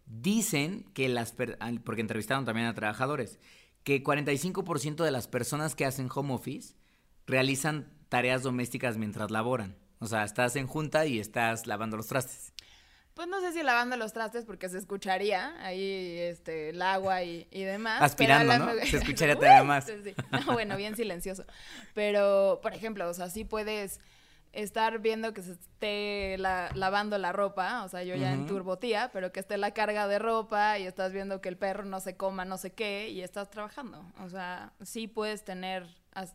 Dicen 0.07 0.85
que 0.95 1.09
las, 1.09 1.33
porque 1.85 2.01
entrevistaron 2.01 2.45
también 2.45 2.67
a 2.67 2.75
trabajadores, 2.75 3.39
que 3.85 4.03
45% 4.03 5.05
de 5.05 5.11
las 5.11 5.27
personas 5.27 5.75
que 5.75 5.85
hacen 5.85 6.09
home 6.15 6.35
office 6.35 6.75
realizan 7.27 7.93
tareas 8.09 8.43
domésticas 8.43 8.97
mientras 8.97 9.31
laboran. 9.31 9.77
O 10.01 10.07
sea, 10.07 10.25
estás 10.25 10.57
en 10.57 10.67
junta 10.67 11.07
y 11.07 11.19
estás 11.19 11.67
lavando 11.67 11.97
los 11.97 12.07
trastes. 12.07 12.53
Pues 13.15 13.29
no 13.29 13.41
sé 13.41 13.53
si 13.53 13.63
lavando 13.63 13.97
los 13.97 14.13
trastes 14.13 14.47
porque 14.47 14.69
se 14.69 14.79
escucharía 14.79 15.55
ahí 15.63 16.17
este 16.19 16.71
el 16.71 16.81
agua 16.81 17.23
y, 17.23 17.47
demás. 17.53 18.01
Aspirando, 18.01 18.59
¿no? 18.59 18.73
Se 18.87 18.97
escucharía 18.97 19.35
todavía 19.37 19.65
más. 19.65 19.87
No, 20.31 20.53
bueno, 20.53 20.77
bien 20.77 20.97
silencioso. 20.97 21.45
Pero, 21.93 22.61
por 22.63 22.73
ejemplo, 22.73 23.09
o 23.09 23.15
sea, 23.15 23.29
sí 23.29 23.45
puedes 23.45 24.01
estar 24.53 24.99
viendo 24.99 25.33
que 25.33 25.43
se 25.43 25.53
esté 25.53 26.37
lavando 26.39 27.17
la 27.19 27.33
ropa, 27.33 27.85
o 27.85 27.89
sea, 27.89 28.03
yo 28.03 28.17
ya 28.17 28.33
en 28.33 28.47
turbotía, 28.47 29.11
pero 29.13 29.33
que 29.33 29.41
esté 29.41 29.57
la 29.57 29.73
carga 29.73 30.09
de 30.09 30.19
ropa 30.19 30.79
y 30.79 30.87
estás 30.87 31.13
viendo 31.13 31.41
que 31.41 31.49
el 31.49 31.57
perro 31.57 31.85
no 31.85 32.01
se 32.01 32.17
coma 32.17 32.45
no 32.45 32.59
sé 32.59 32.73
qué 32.73 33.11
y 33.11 33.23
estás 33.23 33.51
trabajando. 33.51 34.05
O 34.21 34.29
sea, 34.29 34.73
sí 34.83 35.07
puedes 35.07 35.45
tener, 35.45 35.87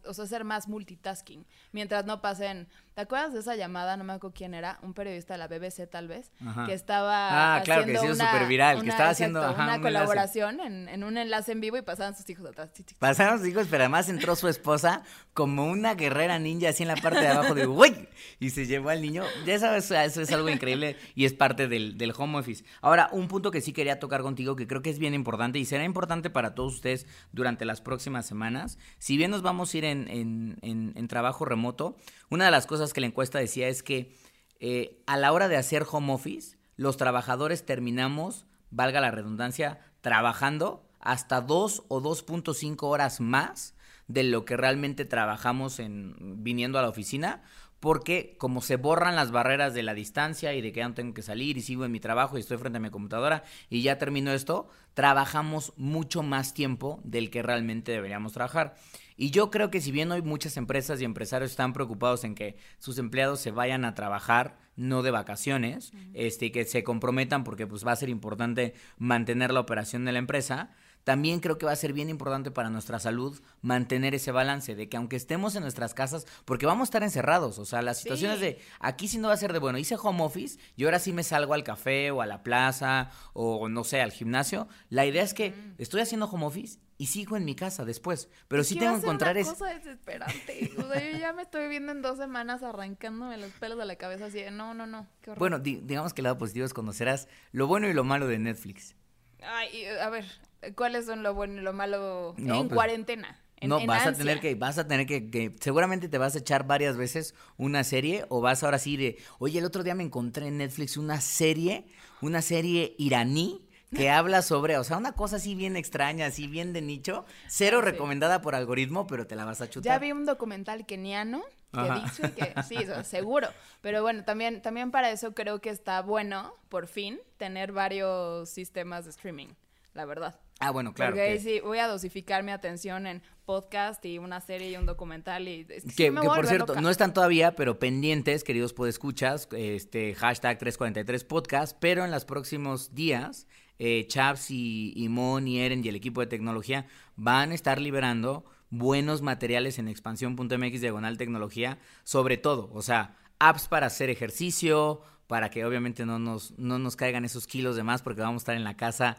o 0.06 0.14
sea, 0.14 0.26
ser 0.26 0.44
más 0.44 0.68
multitasking, 0.68 1.46
mientras 1.72 2.06
no 2.06 2.22
pasen 2.22 2.68
¿Te 2.96 3.02
acuerdas 3.02 3.34
de 3.34 3.42
esa 3.42 3.58
llamada? 3.58 3.98
No 3.98 4.06
me 4.06 4.14
acuerdo 4.14 4.34
quién 4.34 4.54
era, 4.54 4.80
un 4.82 4.94
periodista 4.94 5.34
de 5.34 5.38
la 5.40 5.50
BBC 5.50 5.86
tal 5.92 6.08
vez, 6.08 6.32
que 6.66 6.74
estaba 6.74 7.58
ah, 7.58 7.62
claro, 7.62 7.84
que 7.84 8.00
una, 8.00 8.32
súper 8.32 8.48
viral, 8.48 8.82
que 8.82 8.88
estaba 8.88 9.10
haciendo 9.10 9.42
una 9.54 9.82
colaboración 9.82 10.62
en, 10.62 11.04
un 11.04 11.18
enlace 11.18 11.52
en 11.52 11.60
vivo 11.60 11.76
y 11.76 11.82
pasaban 11.82 12.16
sus 12.16 12.30
hijos 12.30 12.46
atrás. 12.46 12.70
Pasaban 12.98 13.40
sus 13.40 13.50
hijos, 13.50 13.68
pero 13.70 13.84
además 13.84 14.08
entró 14.08 14.38
su 14.38 14.48
esposa 14.48 15.04
como 15.34 15.66
una 15.66 15.96
guerrera 15.96 16.40
ninja 16.40 16.70
así 16.70 16.84
en 16.84 16.88
la 16.88 16.96
parte 16.96 17.20
de 17.20 17.28
abajo 17.28 17.54
de 17.54 17.68
¡Uy! 17.68 18.08
Y 18.40 18.52
se 18.52 18.66
llevó 18.66 18.88
al 18.88 19.02
niño. 19.02 19.26
Ya 19.46 19.60
sabes, 19.60 19.92
eso 19.92 20.22
es 20.22 20.32
algo 20.32 20.48
increíble 20.48 20.96
y 21.16 21.26
es 21.26 21.34
parte 21.34 21.68
del, 21.68 21.98
del 21.98 22.14
home 22.18 22.40
office. 22.40 22.64
Ahora, 22.80 23.10
un 23.12 23.28
punto 23.28 23.52
que 23.52 23.60
sí 23.60 23.74
quería 23.74 24.00
tocar 24.00 24.22
contigo, 24.22 24.56
que 24.56 24.68
creo 24.68 24.82
que 24.82 24.90
es 24.90 25.00
bien 25.00 25.14
importante 25.14 25.60
y 25.60 25.66
será 25.66 25.84
importante 25.84 26.30
para 26.30 26.56
todos 26.56 26.76
ustedes 26.76 27.08
durante 27.34 27.66
las 27.66 27.82
próximas 27.82 28.26
semanas. 28.26 28.78
Si 29.00 29.18
bien 29.18 29.32
nos 29.32 29.42
vamos 29.42 29.74
a 29.74 29.78
ir 29.78 29.84
en, 29.84 30.08
en, 30.08 30.94
en 30.96 31.08
trabajo 31.10 31.44
remoto, 31.44 31.98
una 32.30 32.46
de 32.46 32.52
las 32.52 32.66
cosas 32.66 32.85
que 32.94 33.02
la 33.02 33.08
encuesta 33.08 33.40
decía 33.40 33.68
es 33.68 33.84
que 33.84 34.16
eh, 34.60 35.02
a 35.06 35.18
la 35.18 35.32
hora 35.32 35.48
de 35.48 35.58
hacer 35.58 35.86
home 35.90 36.14
office, 36.14 36.58
los 36.76 36.98
trabajadores 36.98 37.66
terminamos, 37.66 38.46
valga 38.70 39.02
la 39.02 39.12
redundancia, 39.12 39.80
trabajando 40.02 40.88
hasta 41.00 41.42
2 41.42 41.84
o 41.88 42.02
2.5 42.02 42.78
horas 42.84 43.22
más 43.22 43.76
de 44.08 44.24
lo 44.24 44.46
que 44.46 44.58
realmente 44.58 45.06
trabajamos 45.06 45.80
en 45.80 46.44
viniendo 46.44 46.78
a 46.78 46.82
la 46.82 46.90
oficina, 46.90 47.44
porque 47.86 48.34
como 48.40 48.62
se 48.62 48.78
borran 48.78 49.16
las 49.16 49.30
barreras 49.30 49.76
de 49.76 49.84
la 49.84 49.94
distancia 49.94 50.56
y 50.56 50.62
de 50.62 50.72
que 50.72 50.80
ya 50.80 50.88
no 50.88 50.96
tengo 50.96 51.14
que 51.14 51.22
salir 51.22 51.56
y 51.56 51.62
sigo 51.62 51.86
en 51.86 51.92
mi 51.92 52.00
trabajo 52.00 52.36
y 52.36 52.40
estoy 52.40 52.58
frente 52.58 52.78
a 52.78 52.82
mi 52.82 52.90
computadora 52.90 53.44
y 53.70 53.84
ya 53.84 54.00
termino 54.00 54.32
esto, 54.32 54.70
trabajamos 54.96 55.72
mucho 55.78 56.24
más 56.24 56.56
tiempo 56.56 57.00
del 57.04 57.30
que 57.30 57.44
realmente 57.44 57.92
deberíamos 57.92 58.34
trabajar. 58.34 58.74
Y 59.18 59.30
yo 59.30 59.52
creo 59.52 59.70
que 59.70 59.82
si 59.82 59.92
bien 59.92 60.12
hoy 60.12 60.24
muchas 60.24 60.58
empresas 60.58 61.00
y 61.00 61.06
empresarios 61.06 61.52
están 61.52 61.74
preocupados 61.74 62.24
en 62.24 62.34
que 62.34 62.58
sus 62.80 62.98
empleados 62.98 63.40
se 63.40 63.52
vayan 63.52 63.86
a 63.86 63.94
trabajar, 63.94 64.58
no 64.76 65.04
de 65.04 65.12
vacaciones, 65.12 65.92
este, 66.16 66.52
que 66.52 66.66
se 66.66 66.84
comprometan 66.84 67.44
porque 67.44 67.68
pues 67.68 67.86
va 67.86 67.92
a 67.92 67.98
ser 67.98 68.10
importante 68.10 68.74
mantener 68.98 69.54
la 69.54 69.60
operación 69.60 70.06
de 70.06 70.12
la 70.12 70.18
empresa, 70.18 70.72
también 71.06 71.40
creo 71.40 71.58
que 71.58 71.66
va 71.66 71.72
a 71.72 71.78
ser 71.78 71.94
bien 71.94 72.10
importante 72.10 72.52
para 72.52 72.70
nuestra 72.70 73.00
salud 73.00 73.40
mantener 73.62 74.14
ese 74.14 74.32
balance 74.32 74.76
de 74.76 74.90
que 74.90 74.98
aunque 74.98 75.16
estemos 75.16 75.56
en 75.56 75.62
nuestras 75.62 75.94
casas, 75.94 76.26
porque 76.44 76.66
vamos 76.66 76.82
a 76.82 76.90
estar 76.90 77.04
encerrados, 77.04 77.58
o 77.60 77.66
sea, 77.66 77.82
las 77.82 78.00
situaciones 78.00 78.42
de 78.42 78.60
aquí 78.80 79.08
sí 79.08 79.18
no 79.18 79.30
va 79.30 79.36
a 79.36 79.38
ser 79.38 79.54
de 79.54 79.60
bueno, 79.60 79.78
hice 79.78 79.96
home 79.96 80.24
office 80.24 80.60
y 80.76 80.84
ahora 80.84 81.00
sí 81.00 81.14
me 81.14 81.24
salgo 81.24 81.54
al 81.54 81.64
café 81.64 82.12
o 82.12 82.22
a 82.22 82.26
la 82.26 82.44
plaza 82.44 83.12
o 83.34 83.70
no 83.70 83.86
sé, 83.86 84.02
al 84.02 84.12
gimnasio, 84.12 84.68
la 84.90 85.06
idea 85.06 85.24
es 85.24 85.34
que 85.34 85.54
estoy 85.78 86.02
haciendo 86.02 86.26
home 86.26 86.46
office 86.46 86.80
y 86.98 87.08
sigo 87.08 87.38
en 87.38 87.46
mi 87.46 87.56
casa 87.56 87.86
después. 87.86 88.30
Pero 88.48 88.64
sí 88.64 88.76
tengo 88.76 88.94
que 88.94 89.02
encontrar 89.02 89.38
es. 89.38 89.48
cosa 89.48 89.74
desesperante. 89.74 90.72
O 90.78 90.88
sea, 90.88 91.12
yo 91.12 91.18
ya 91.18 91.34
me 91.34 91.44
estoy 91.44 91.68
viendo 91.68 91.92
en 91.92 92.02
dos 92.02 92.18
semanas 92.18 92.64
arrancándome 92.64 93.38
los 93.38 93.52
pelos 93.52 93.78
de 93.78 93.86
la 93.86 93.96
cabeza 93.98 94.26
así 94.26 94.40
de 94.40 94.52
no, 94.52 94.74
no, 94.74 94.88
no. 94.88 95.08
Bueno, 95.38 95.60
digamos 95.60 96.14
que 96.14 96.22
el 96.22 96.24
lado 96.24 96.38
positivo 96.38 96.66
es 96.66 96.74
conocerás 96.74 97.28
lo 97.52 97.68
bueno 97.68 97.88
y 97.88 97.94
lo 97.94 98.04
malo 98.04 98.28
de 98.28 98.40
Netflix. 98.40 98.96
Ay, 99.42 99.86
a 99.86 100.10
ver, 100.10 100.26
¿cuáles 100.76 101.06
son 101.06 101.24
lo 101.24 101.34
bueno 101.34 101.60
y 101.60 101.64
lo 101.64 101.74
malo 101.74 102.36
en 102.38 102.48
pues, 102.48 102.74
cuarentena? 102.74 103.40
no, 103.62 103.86
vas 103.86 104.08
a 104.08 104.14
tener 104.14 104.40
que, 104.40 104.56
vas 104.56 104.78
a 104.78 104.88
tener 104.88 105.06
que, 105.06 105.30
que, 105.30 105.56
seguramente 105.60 106.10
te 106.10 106.18
vas 106.18 106.36
a 106.36 106.40
echar 106.40 106.68
varias 106.68 106.98
veces 106.98 107.36
una 107.58 107.84
serie 107.84 108.26
o 108.30 108.42
vas 108.42 108.64
ahora 108.64 108.80
sí 108.80 108.98
de, 108.98 109.18
oye, 109.40 109.60
el 109.60 109.66
otro 109.66 109.84
día 109.84 109.96
me 109.96 110.04
encontré 110.04 110.48
en 110.48 110.58
Netflix 110.58 110.98
una 110.98 111.22
serie, 111.22 111.86
una 112.22 112.42
serie 112.42 112.96
iraní 112.98 113.62
que 113.96 114.10
habla 114.10 114.42
sobre, 114.42 114.78
o 114.78 114.84
sea, 114.84 114.98
una 114.98 115.14
cosa 115.14 115.38
así 115.38 115.56
bien 115.56 115.78
extraña, 115.78 116.26
así 116.26 116.48
bien 116.48 116.74
de 116.74 116.82
nicho, 116.82 117.26
cero 117.48 117.82
recomendada 117.82 118.42
por 118.42 118.56
algoritmo, 118.56 119.08
pero 119.08 119.26
te 119.26 119.36
la 119.36 119.46
vas 119.46 119.62
a 119.62 119.70
chutar. 119.70 119.94
Ya 119.94 120.00
vi 120.00 120.12
un 120.12 120.26
documental 120.26 120.86
keniano 120.86 121.44
que 121.72 121.82
dicho 121.82 122.36
que 122.36 122.54
sí, 122.64 122.78
seguro, 123.04 123.50
pero 123.82 124.02
bueno, 124.02 124.24
también 124.24 124.62
también 124.62 124.92
para 124.92 125.12
eso 125.12 125.34
creo 125.34 125.60
que 125.60 125.70
está 125.70 126.02
bueno, 126.02 126.54
por 126.70 126.88
fin, 126.88 127.20
tener 127.38 127.72
varios 127.72 128.50
sistemas 128.50 129.06
de 129.06 129.12
streaming, 129.12 129.50
la 129.96 130.06
verdad. 130.06 130.40
Ah, 130.60 130.72
bueno, 130.72 130.94
claro. 130.94 131.12
Porque 131.12 131.22
ahí 131.22 131.40
sí 131.40 131.60
voy 131.62 131.80
a 131.80 131.88
dosificar 131.88 132.44
mi 132.44 132.52
atención 132.52 133.08
en 133.08 133.24
podcast 133.46 134.06
y 134.06 134.20
una 134.20 134.42
serie 134.42 134.70
y 134.70 134.78
un 134.78 134.86
documental 134.86 135.48
y 135.48 135.66
que, 135.66 135.84
que, 135.96 136.12
por 136.12 136.48
cierto 136.48 136.82
no 136.82 136.90
están 136.90 137.14
todavía 137.14 137.56
pero 137.56 137.78
pendientes 137.78 138.44
queridos 138.44 138.74
podescuchas 138.74 139.48
este 139.52 140.16
hashtag 140.16 140.58
343 140.58 141.24
podcast 141.26 141.78
pero 141.80 142.04
en 142.04 142.10
los 142.10 142.26
próximos 142.26 142.96
días 142.96 143.46
eh, 143.78 144.08
Chaps 144.08 144.50
y, 144.50 144.94
y 144.96 145.10
Mon 145.10 145.48
y 145.48 145.60
Eren 145.60 145.86
y 145.86 145.90
el 145.90 145.96
equipo 145.96 146.22
de 146.22 146.28
tecnología 146.28 146.88
van 147.16 147.52
a 147.52 147.54
estar 147.56 147.80
liberando 147.80 148.46
buenos 148.70 149.22
materiales 149.22 149.80
en 149.80 149.88
expansión.mx 149.88 150.82
diagonal 150.82 151.18
tecnología, 151.18 151.78
sobre 152.04 152.38
todo, 152.38 152.70
o 152.74 152.82
sea, 152.82 153.18
apps 153.40 153.68
para 153.68 153.88
hacer 153.88 154.10
ejercicio, 154.10 155.02
para 155.28 155.50
que 155.50 155.66
obviamente 155.66 156.06
no 156.06 156.20
nos, 156.20 156.58
no 156.58 156.80
nos 156.80 156.96
caigan 156.96 157.26
esos 157.26 157.48
kilos 157.48 157.76
de 157.76 157.84
más 157.84 158.02
porque 158.02 158.22
vamos 158.22 158.42
a 158.42 158.44
estar 158.44 158.56
en 158.56 158.64
la 158.64 158.76
casa 158.76 159.18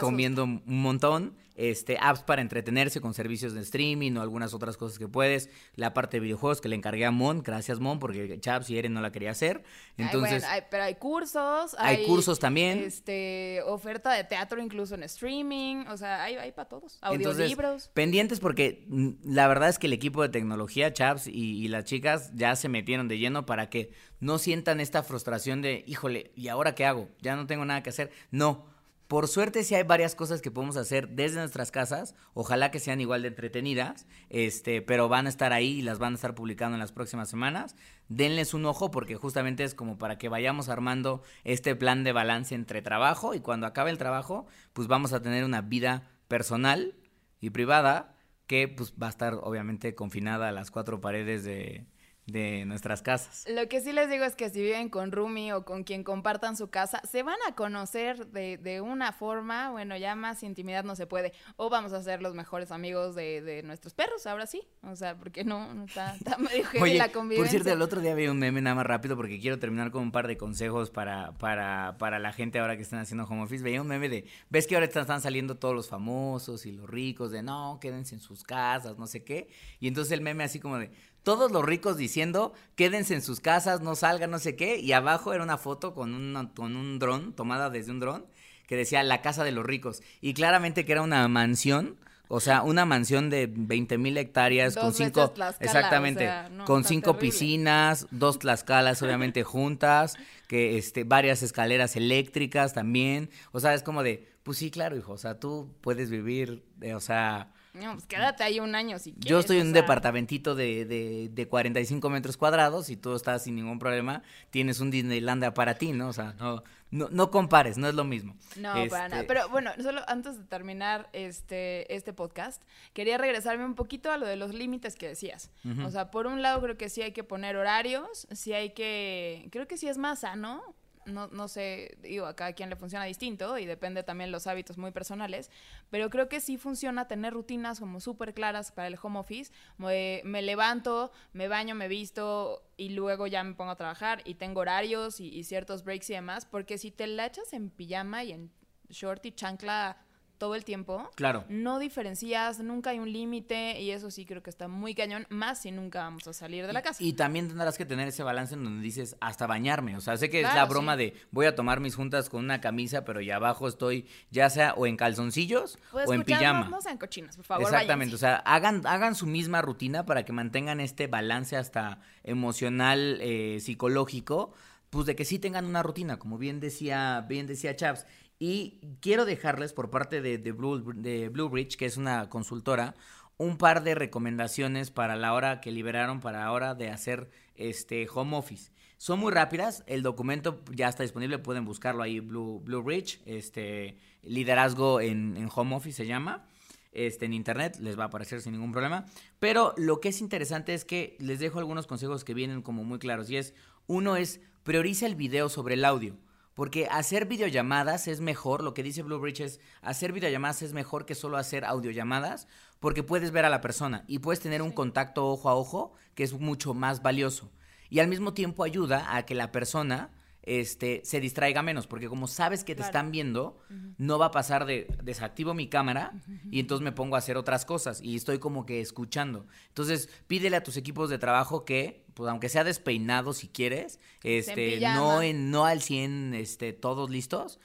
comiendo 0.00 0.44
un 0.44 0.62
montón. 0.66 1.34
Este, 1.56 1.96
apps 2.00 2.22
para 2.22 2.42
entretenerse 2.42 3.00
con 3.00 3.14
servicios 3.14 3.54
de 3.54 3.60
streaming 3.60 4.16
o 4.16 4.22
algunas 4.22 4.54
otras 4.54 4.76
cosas 4.76 4.98
que 4.98 5.06
puedes. 5.08 5.48
La 5.76 5.94
parte 5.94 6.16
de 6.16 6.20
videojuegos 6.22 6.60
que 6.60 6.68
le 6.68 6.74
encargué 6.76 7.04
a 7.06 7.10
Mon, 7.12 7.42
gracias 7.42 7.78
Mon, 7.78 7.98
porque 8.00 8.40
Chaps 8.40 8.70
y 8.70 8.78
Eren 8.78 8.92
no 8.92 9.00
la 9.00 9.12
quería 9.12 9.30
hacer. 9.30 9.62
Entonces, 9.96 10.42
Ay, 10.44 10.48
bueno, 10.50 10.54
hay- 10.54 10.62
pero 10.70 10.82
hay 10.84 10.94
cursos. 10.96 11.76
Hay 11.78 12.06
cursos 12.06 12.38
también. 12.40 12.78
Este, 12.80 13.60
oferta 13.66 14.12
de 14.12 14.24
teatro 14.24 14.60
incluso 14.60 14.94
en 14.96 15.04
streaming. 15.04 15.86
O 15.88 15.96
sea, 15.96 16.24
hay, 16.24 16.34
hay 16.36 16.50
para 16.52 16.68
todos. 16.68 16.98
Audiolibros. 17.02 17.88
pendientes 17.94 18.40
porque 18.40 18.86
la 19.24 19.46
verdad 19.48 19.68
es 19.68 19.78
que 19.78 19.86
el 19.86 19.92
equipo 19.92 20.22
de 20.22 20.28
tecnología, 20.30 20.92
Chaps 20.92 21.26
y, 21.28 21.32
y 21.64 21.68
las 21.68 21.84
chicas 21.84 22.32
ya 22.34 22.56
se 22.56 22.68
metieron 22.68 23.08
de 23.08 23.18
lleno 23.18 23.46
para 23.46 23.70
que 23.70 23.92
no 24.20 24.38
sientan 24.38 24.80
esta 24.80 25.02
frustración 25.02 25.62
de, 25.62 25.84
híjole, 25.86 26.32
¿y 26.34 26.48
ahora 26.48 26.74
qué 26.74 26.84
hago? 26.84 27.08
Ya 27.20 27.36
no 27.36 27.46
tengo 27.46 27.64
nada 27.64 27.82
que 27.82 27.90
hacer. 27.90 28.10
No. 28.30 28.73
Por 29.08 29.28
suerte 29.28 29.64
sí 29.64 29.74
hay 29.74 29.82
varias 29.82 30.14
cosas 30.14 30.40
que 30.40 30.50
podemos 30.50 30.78
hacer 30.78 31.10
desde 31.10 31.38
nuestras 31.38 31.70
casas, 31.70 32.14
ojalá 32.32 32.70
que 32.70 32.80
sean 32.80 33.02
igual 33.02 33.20
de 33.20 33.28
entretenidas, 33.28 34.06
este, 34.30 34.80
pero 34.80 35.10
van 35.10 35.26
a 35.26 35.28
estar 35.28 35.52
ahí 35.52 35.78
y 35.78 35.82
las 35.82 35.98
van 35.98 36.14
a 36.14 36.16
estar 36.16 36.34
publicando 36.34 36.76
en 36.76 36.80
las 36.80 36.92
próximas 36.92 37.28
semanas. 37.28 37.76
Denles 38.08 38.54
un 38.54 38.64
ojo 38.64 38.90
porque 38.90 39.16
justamente 39.16 39.62
es 39.62 39.74
como 39.74 39.98
para 39.98 40.16
que 40.16 40.30
vayamos 40.30 40.70
armando 40.70 41.22
este 41.44 41.76
plan 41.76 42.02
de 42.02 42.12
balance 42.12 42.54
entre 42.54 42.80
trabajo 42.80 43.34
y 43.34 43.40
cuando 43.40 43.66
acabe 43.66 43.90
el 43.90 43.98
trabajo, 43.98 44.46
pues 44.72 44.88
vamos 44.88 45.12
a 45.12 45.20
tener 45.20 45.44
una 45.44 45.60
vida 45.60 46.10
personal 46.26 46.94
y 47.40 47.50
privada 47.50 48.16
que 48.46 48.68
pues 48.68 48.94
va 49.00 49.08
a 49.08 49.10
estar 49.10 49.34
obviamente 49.34 49.94
confinada 49.94 50.48
a 50.48 50.52
las 50.52 50.70
cuatro 50.70 51.02
paredes 51.02 51.44
de, 51.44 51.86
de 52.26 52.64
nuestras 52.64 53.02
casas. 53.02 53.44
Lo 53.48 53.68
que 53.68 53.80
sí 53.80 53.92
les 53.92 54.08
digo 54.08 54.24
es 54.24 54.34
que 54.34 54.48
si 54.48 54.62
viven 54.62 54.88
con 54.88 55.12
Rumi 55.12 55.52
o 55.52 55.64
con 55.64 55.84
quien 55.84 56.02
compartan 56.04 56.56
su 56.56 56.70
casa, 56.70 57.02
se 57.10 57.22
van 57.22 57.36
a 57.46 57.54
conocer 57.54 58.28
de, 58.28 58.56
de 58.56 58.80
una 58.80 59.12
forma, 59.12 59.70
bueno, 59.70 59.96
ya 59.96 60.14
más 60.14 60.42
intimidad 60.42 60.84
no 60.84 60.96
se 60.96 61.06
puede. 61.06 61.32
O 61.56 61.68
vamos 61.68 61.92
a 61.92 62.02
ser 62.02 62.22
los 62.22 62.34
mejores 62.34 62.70
amigos 62.70 63.14
de, 63.14 63.42
de 63.42 63.62
nuestros 63.62 63.92
perros, 63.92 64.26
ahora 64.26 64.46
sí. 64.46 64.62
O 64.82 64.96
sea, 64.96 65.16
porque 65.16 65.44
no, 65.44 65.74
no 65.74 65.84
está, 65.84 66.14
está 66.14 66.38
medio 66.38 66.64
heavy 66.64 66.82
Oye, 66.82 66.98
la 66.98 67.04
por 67.06 67.12
convivencia. 67.12 67.50
cierto, 67.50 67.72
el 67.72 67.82
otro 67.82 68.00
día 68.00 68.14
vi 68.14 68.26
un 68.28 68.38
meme 68.38 68.62
nada 68.62 68.76
más 68.76 68.86
rápido 68.86 69.16
porque 69.16 69.38
quiero 69.38 69.58
terminar 69.58 69.90
con 69.90 70.02
un 70.02 70.12
par 70.12 70.26
de 70.26 70.38
consejos 70.38 70.90
para, 70.90 71.32
para, 71.32 71.96
para 71.98 72.18
la 72.18 72.32
gente 72.32 72.58
ahora 72.58 72.76
que 72.76 72.82
están 72.82 73.00
haciendo 73.00 73.24
home 73.24 73.42
office. 73.42 73.62
Veía 73.62 73.82
un 73.82 73.88
meme 73.88 74.08
de, 74.08 74.24
ves 74.48 74.66
que 74.66 74.76
ahora 74.76 74.86
están, 74.86 75.02
están 75.02 75.20
saliendo 75.20 75.56
todos 75.56 75.74
los 75.74 75.88
famosos 75.88 76.64
y 76.64 76.72
los 76.72 76.88
ricos 76.88 77.30
de, 77.30 77.42
no, 77.42 77.78
quédense 77.80 78.14
en 78.14 78.20
sus 78.22 78.44
casas, 78.44 78.96
no 78.98 79.06
sé 79.06 79.24
qué. 79.24 79.48
Y 79.78 79.88
entonces 79.88 80.12
el 80.12 80.22
meme 80.22 80.44
así 80.44 80.58
como 80.58 80.78
de, 80.78 80.90
todos 81.24 81.50
los 81.50 81.64
ricos 81.64 81.96
diciendo, 81.96 82.52
quédense 82.76 83.14
en 83.14 83.22
sus 83.22 83.40
casas, 83.40 83.80
no 83.80 83.96
salgan, 83.96 84.30
no 84.30 84.38
sé 84.38 84.54
qué. 84.54 84.78
Y 84.78 84.92
abajo 84.92 85.32
era 85.32 85.42
una 85.42 85.58
foto 85.58 85.92
con, 85.94 86.14
una- 86.14 86.50
con 86.54 86.76
un 86.76 86.98
dron, 87.00 87.32
tomada 87.34 87.70
desde 87.70 87.90
un 87.90 87.98
dron, 88.00 88.26
que 88.68 88.76
decía 88.76 89.02
la 89.02 89.20
casa 89.22 89.42
de 89.42 89.50
los 89.52 89.66
ricos. 89.66 90.02
Y 90.20 90.34
claramente 90.34 90.84
que 90.84 90.92
era 90.92 91.02
una 91.02 91.26
mansión. 91.26 91.96
O 92.28 92.40
sea, 92.40 92.62
una 92.62 92.86
mansión 92.86 93.28
de 93.28 93.50
20 93.54 93.98
mil 93.98 94.16
hectáreas 94.16 94.74
Dos 94.74 94.82
con 94.84 94.94
cinco, 94.94 95.30
Tlaxcala, 95.30 95.56
exactamente, 95.64 96.24
o 96.24 96.26
sea, 96.30 96.48
no, 96.48 96.64
con 96.64 96.82
cinco 96.82 97.12
terrible. 97.12 97.30
piscinas, 97.30 98.06
dos 98.10 98.38
tlaxcalas 98.38 99.02
obviamente 99.02 99.42
juntas, 99.44 100.16
que 100.48 100.78
este, 100.78 101.04
varias 101.04 101.42
escaleras 101.42 101.96
eléctricas 101.96 102.72
también. 102.72 103.28
O 103.52 103.60
sea, 103.60 103.74
es 103.74 103.82
como 103.82 104.02
de, 104.02 104.26
pues 104.42 104.56
sí, 104.56 104.70
claro, 104.70 104.96
hijo, 104.96 105.12
o 105.12 105.18
sea, 105.18 105.38
tú 105.38 105.74
puedes 105.82 106.08
vivir, 106.10 106.64
eh, 106.80 106.94
o 106.94 107.00
sea, 107.00 107.52
No, 107.74 107.92
pues 107.94 108.06
quédate 108.06 108.44
ahí 108.44 108.60
un 108.60 108.74
año 108.74 108.98
si 109.00 109.12
quieres. 109.12 109.28
yo 109.28 109.38
estoy 109.40 109.58
en 109.58 109.66
un 109.66 109.72
sea, 109.72 109.82
departamentito 109.82 110.54
de, 110.54 110.84
de, 110.84 111.28
de 111.28 111.48
45 111.48 112.08
metros 112.08 112.36
cuadrados 112.36 112.88
y 112.88 112.96
tú 112.96 113.14
estás 113.16 113.42
sin 113.44 113.56
ningún 113.56 113.80
problema, 113.80 114.22
tienes 114.50 114.78
un 114.78 114.90
Disneylandia 114.92 115.54
para 115.54 115.74
ti, 115.74 115.90
¿no? 115.92 116.08
O 116.08 116.12
sea, 116.12 116.34
no, 116.38 116.62
no, 116.92 117.08
no 117.10 117.32
compares, 117.32 117.76
no 117.76 117.88
es 117.88 117.94
lo 117.94 118.04
mismo. 118.04 118.36
No, 118.56 118.72
para 118.72 118.84
Este, 118.84 119.08
nada. 119.08 119.24
Pero 119.26 119.48
bueno, 119.48 119.72
solo 119.82 120.02
antes 120.06 120.38
de 120.38 120.44
terminar 120.44 121.08
este, 121.12 121.92
este 121.92 122.12
podcast, 122.12 122.62
quería 122.92 123.18
regresarme 123.18 123.64
un 123.64 123.74
poquito 123.74 124.12
a 124.12 124.18
lo 124.18 124.26
de 124.26 124.36
los 124.36 124.54
límites 124.54 124.94
que 124.94 125.08
decías. 125.08 125.50
O 125.84 125.90
sea, 125.90 126.12
por 126.12 126.28
un 126.28 126.42
lado 126.42 126.60
creo 126.62 126.76
que 126.76 126.88
sí 126.88 127.02
hay 127.02 127.10
que 127.12 127.24
poner 127.24 127.56
horarios, 127.56 128.28
sí 128.30 128.52
hay 128.52 128.70
que, 128.70 129.48
creo 129.50 129.66
que 129.66 129.76
sí 129.76 129.88
es 129.88 129.98
más 129.98 130.20
sano. 130.20 130.62
No, 131.06 131.28
no 131.28 131.48
sé, 131.48 131.96
digo, 132.02 132.26
a 132.26 132.36
cada 132.36 132.52
quien 132.52 132.70
le 132.70 132.76
funciona 132.76 133.04
distinto 133.04 133.58
y 133.58 133.66
depende 133.66 134.02
también 134.02 134.32
los 134.32 134.46
hábitos 134.46 134.78
muy 134.78 134.90
personales, 134.90 135.50
pero 135.90 136.10
creo 136.10 136.28
que 136.28 136.40
sí 136.40 136.56
funciona 136.56 137.08
tener 137.08 137.32
rutinas 137.32 137.80
como 137.80 138.00
súper 138.00 138.34
claras 138.34 138.72
para 138.72 138.88
el 138.88 138.98
home 139.00 139.18
office. 139.18 139.52
Me, 139.78 140.22
levanto, 140.42 141.12
me 141.32 141.48
baño, 141.48 141.74
me 141.74 141.88
visto 141.88 142.62
y 142.76 142.90
luego 142.90 143.26
ya 143.26 143.42
me 143.44 143.54
pongo 143.54 143.72
a 143.72 143.76
trabajar 143.76 144.22
y 144.24 144.34
tengo 144.34 144.60
horarios 144.60 145.20
y, 145.20 145.28
y 145.28 145.44
ciertos 145.44 145.84
breaks 145.84 146.10
y 146.10 146.14
demás, 146.14 146.46
porque 146.46 146.78
si 146.78 146.90
te 146.90 147.06
la 147.06 147.26
echas 147.26 147.52
en 147.52 147.70
pijama 147.70 148.24
y 148.24 148.32
en 148.32 148.50
short 148.88 149.24
y 149.26 149.32
chancla 149.32 150.03
todo 150.44 150.54
el 150.56 150.64
tiempo, 150.66 151.10
Claro. 151.14 151.44
no 151.48 151.78
diferencias, 151.78 152.60
nunca 152.60 152.90
hay 152.90 152.98
un 152.98 153.10
límite 153.10 153.80
y 153.80 153.92
eso 153.92 154.10
sí 154.10 154.26
creo 154.26 154.42
que 154.42 154.50
está 154.50 154.68
muy 154.68 154.94
cañón, 154.94 155.26
más 155.30 155.62
si 155.62 155.70
nunca 155.70 156.00
vamos 156.00 156.26
a 156.28 156.34
salir 156.34 156.66
de 156.66 156.74
la 156.74 156.82
casa. 156.82 157.02
Y, 157.02 157.08
y 157.08 157.12
también 157.14 157.48
tendrás 157.48 157.78
que 157.78 157.86
tener 157.86 158.08
ese 158.08 158.22
balance 158.22 158.52
en 158.52 158.62
donde 158.62 158.82
dices 158.82 159.16
hasta 159.22 159.46
bañarme. 159.46 159.96
O 159.96 160.02
sea, 160.02 160.18
sé 160.18 160.28
que 160.28 160.42
es 160.42 160.54
la 160.54 160.66
broma 160.66 160.92
sí. 160.96 160.98
de 160.98 161.14
voy 161.30 161.46
a 161.46 161.54
tomar 161.54 161.80
mis 161.80 161.96
juntas 161.96 162.28
con 162.28 162.44
una 162.44 162.60
camisa, 162.60 163.06
pero 163.06 163.22
y 163.22 163.30
abajo 163.30 163.66
estoy 163.66 164.06
ya 164.30 164.50
sea 164.50 164.74
o 164.74 164.86
en 164.86 164.98
calzoncillos 164.98 165.78
Pues, 165.90 166.06
o 166.06 166.12
en 166.12 166.24
pijama. 166.24 166.64
No, 166.64 166.70
no 166.72 166.80
sean 166.82 166.98
cochinos, 166.98 167.36
por 167.36 167.46
favor. 167.46 167.62
Exactamente, 167.64 168.12
váyanse. 168.12 168.14
o 168.16 168.18
sea, 168.18 168.36
hagan, 168.44 168.86
hagan 168.86 169.14
su 169.14 169.24
misma 169.26 169.62
rutina 169.62 170.04
para 170.04 170.26
que 170.26 170.32
mantengan 170.32 170.78
este 170.80 171.06
balance 171.06 171.56
hasta 171.56 172.00
emocional, 172.22 173.18
eh, 173.22 173.60
psicológico, 173.60 174.52
pues 174.90 175.06
de 175.06 175.16
que 175.16 175.24
sí 175.24 175.38
tengan 175.38 175.64
una 175.64 175.82
rutina, 175.82 176.18
como 176.18 176.36
bien 176.38 176.60
decía, 176.60 177.24
bien 177.28 177.46
decía 177.46 177.74
Chaps. 177.74 178.06
Y 178.46 178.78
quiero 179.00 179.24
dejarles 179.24 179.72
por 179.72 179.88
parte 179.88 180.20
de, 180.20 180.36
de, 180.36 180.52
Blue, 180.52 180.92
de 180.94 181.30
Blue 181.30 181.50
que 181.50 181.86
es 181.86 181.96
una 181.96 182.28
consultora, 182.28 182.94
un 183.38 183.56
par 183.56 183.82
de 183.82 183.94
recomendaciones 183.94 184.90
para 184.90 185.16
la 185.16 185.32
hora 185.32 185.62
que 185.62 185.72
liberaron 185.72 186.20
para 186.20 186.40
la 186.40 186.52
hora 186.52 186.74
de 186.74 186.90
hacer 186.90 187.30
este 187.54 188.06
home 188.12 188.36
office. 188.36 188.70
Son 188.98 189.18
muy 189.18 189.32
rápidas, 189.32 189.82
el 189.86 190.02
documento 190.02 190.62
ya 190.70 190.90
está 190.90 191.04
disponible, 191.04 191.38
pueden 191.38 191.64
buscarlo 191.64 192.02
ahí, 192.02 192.20
Blue, 192.20 192.60
Blue 192.62 192.84
este, 193.24 193.96
liderazgo 194.22 195.00
en, 195.00 195.38
en 195.38 195.48
home 195.50 195.76
office 195.76 195.96
se 195.96 196.06
llama 196.06 196.46
este, 196.92 197.24
en 197.24 197.32
internet, 197.32 197.78
les 197.80 197.98
va 197.98 198.02
a 198.02 198.06
aparecer 198.08 198.42
sin 198.42 198.52
ningún 198.52 198.72
problema. 198.72 199.06
Pero 199.38 199.72
lo 199.78 200.00
que 200.00 200.10
es 200.10 200.20
interesante 200.20 200.74
es 200.74 200.84
que 200.84 201.16
les 201.18 201.38
dejo 201.38 201.60
algunos 201.60 201.86
consejos 201.86 202.24
que 202.24 202.34
vienen 202.34 202.60
como 202.60 202.84
muy 202.84 202.98
claros. 202.98 203.30
Y 203.30 203.38
es, 203.38 203.54
uno 203.86 204.16
es, 204.16 204.42
prioriza 204.64 205.06
el 205.06 205.14
video 205.14 205.48
sobre 205.48 205.76
el 205.76 205.86
audio. 205.86 206.18
Porque 206.54 206.86
hacer 206.90 207.26
videollamadas 207.26 208.06
es 208.06 208.20
mejor, 208.20 208.62
lo 208.62 208.74
que 208.74 208.82
dice 208.84 209.02
Blue 209.02 209.18
Bridge 209.18 209.40
es, 209.40 209.60
hacer 209.82 210.12
videollamadas 210.12 210.62
es 210.62 210.72
mejor 210.72 211.04
que 211.04 211.16
solo 211.16 211.36
hacer 211.36 211.64
audiollamadas, 211.64 212.46
porque 212.78 213.02
puedes 213.02 213.32
ver 213.32 213.44
a 213.44 213.50
la 213.50 213.60
persona 213.60 214.04
y 214.06 214.20
puedes 214.20 214.40
tener 214.40 214.62
un 214.62 214.70
contacto 214.70 215.26
ojo 215.26 215.48
a 215.48 215.54
ojo 215.56 215.92
que 216.14 216.22
es 216.22 216.32
mucho 216.32 216.72
más 216.72 217.02
valioso. 217.02 217.50
Y 217.90 217.98
al 217.98 218.08
mismo 218.08 218.34
tiempo 218.34 218.62
ayuda 218.62 219.16
a 219.16 219.26
que 219.26 219.34
la 219.34 219.50
persona 219.52 220.10
este, 220.46 221.00
se 221.04 221.20
distraiga 221.20 221.62
menos, 221.62 221.86
porque 221.86 222.08
como 222.08 222.26
sabes 222.26 222.64
que 222.64 222.74
te 222.74 222.78
Claro. 222.78 222.88
están 222.88 223.10
viendo, 223.10 223.58
no 223.98 224.18
va 224.18 224.26
a 224.26 224.30
pasar 224.30 224.66
de 224.66 224.86
desactivo 225.02 225.54
mi 225.54 225.68
cámara 225.68 226.12
y 226.50 226.60
entonces 226.60 226.84
me 226.84 226.92
pongo 226.92 227.16
a 227.16 227.18
hacer 227.18 227.36
otras 227.36 227.64
cosas 227.64 228.00
y 228.02 228.16
estoy 228.16 228.38
como 228.38 228.66
que 228.66 228.80
escuchando. 228.80 229.46
Entonces, 229.68 230.08
pídele 230.26 230.56
a 230.56 230.62
tus 230.62 230.76
equipos 230.76 231.08
de 231.10 231.18
trabajo 231.18 231.64
que, 231.64 232.04
pues 232.14 232.30
aunque 232.30 232.48
sea 232.48 232.62
despeinado 232.64 233.32
si 233.32 233.48
quieres, 233.48 233.98
este, 234.22 234.78
no 234.80 235.22
en 235.22 235.50
no 235.50 235.64
al 235.66 235.80
100 235.82 236.34
este 236.34 236.72
todos 236.72 237.10
listos, 237.10 237.58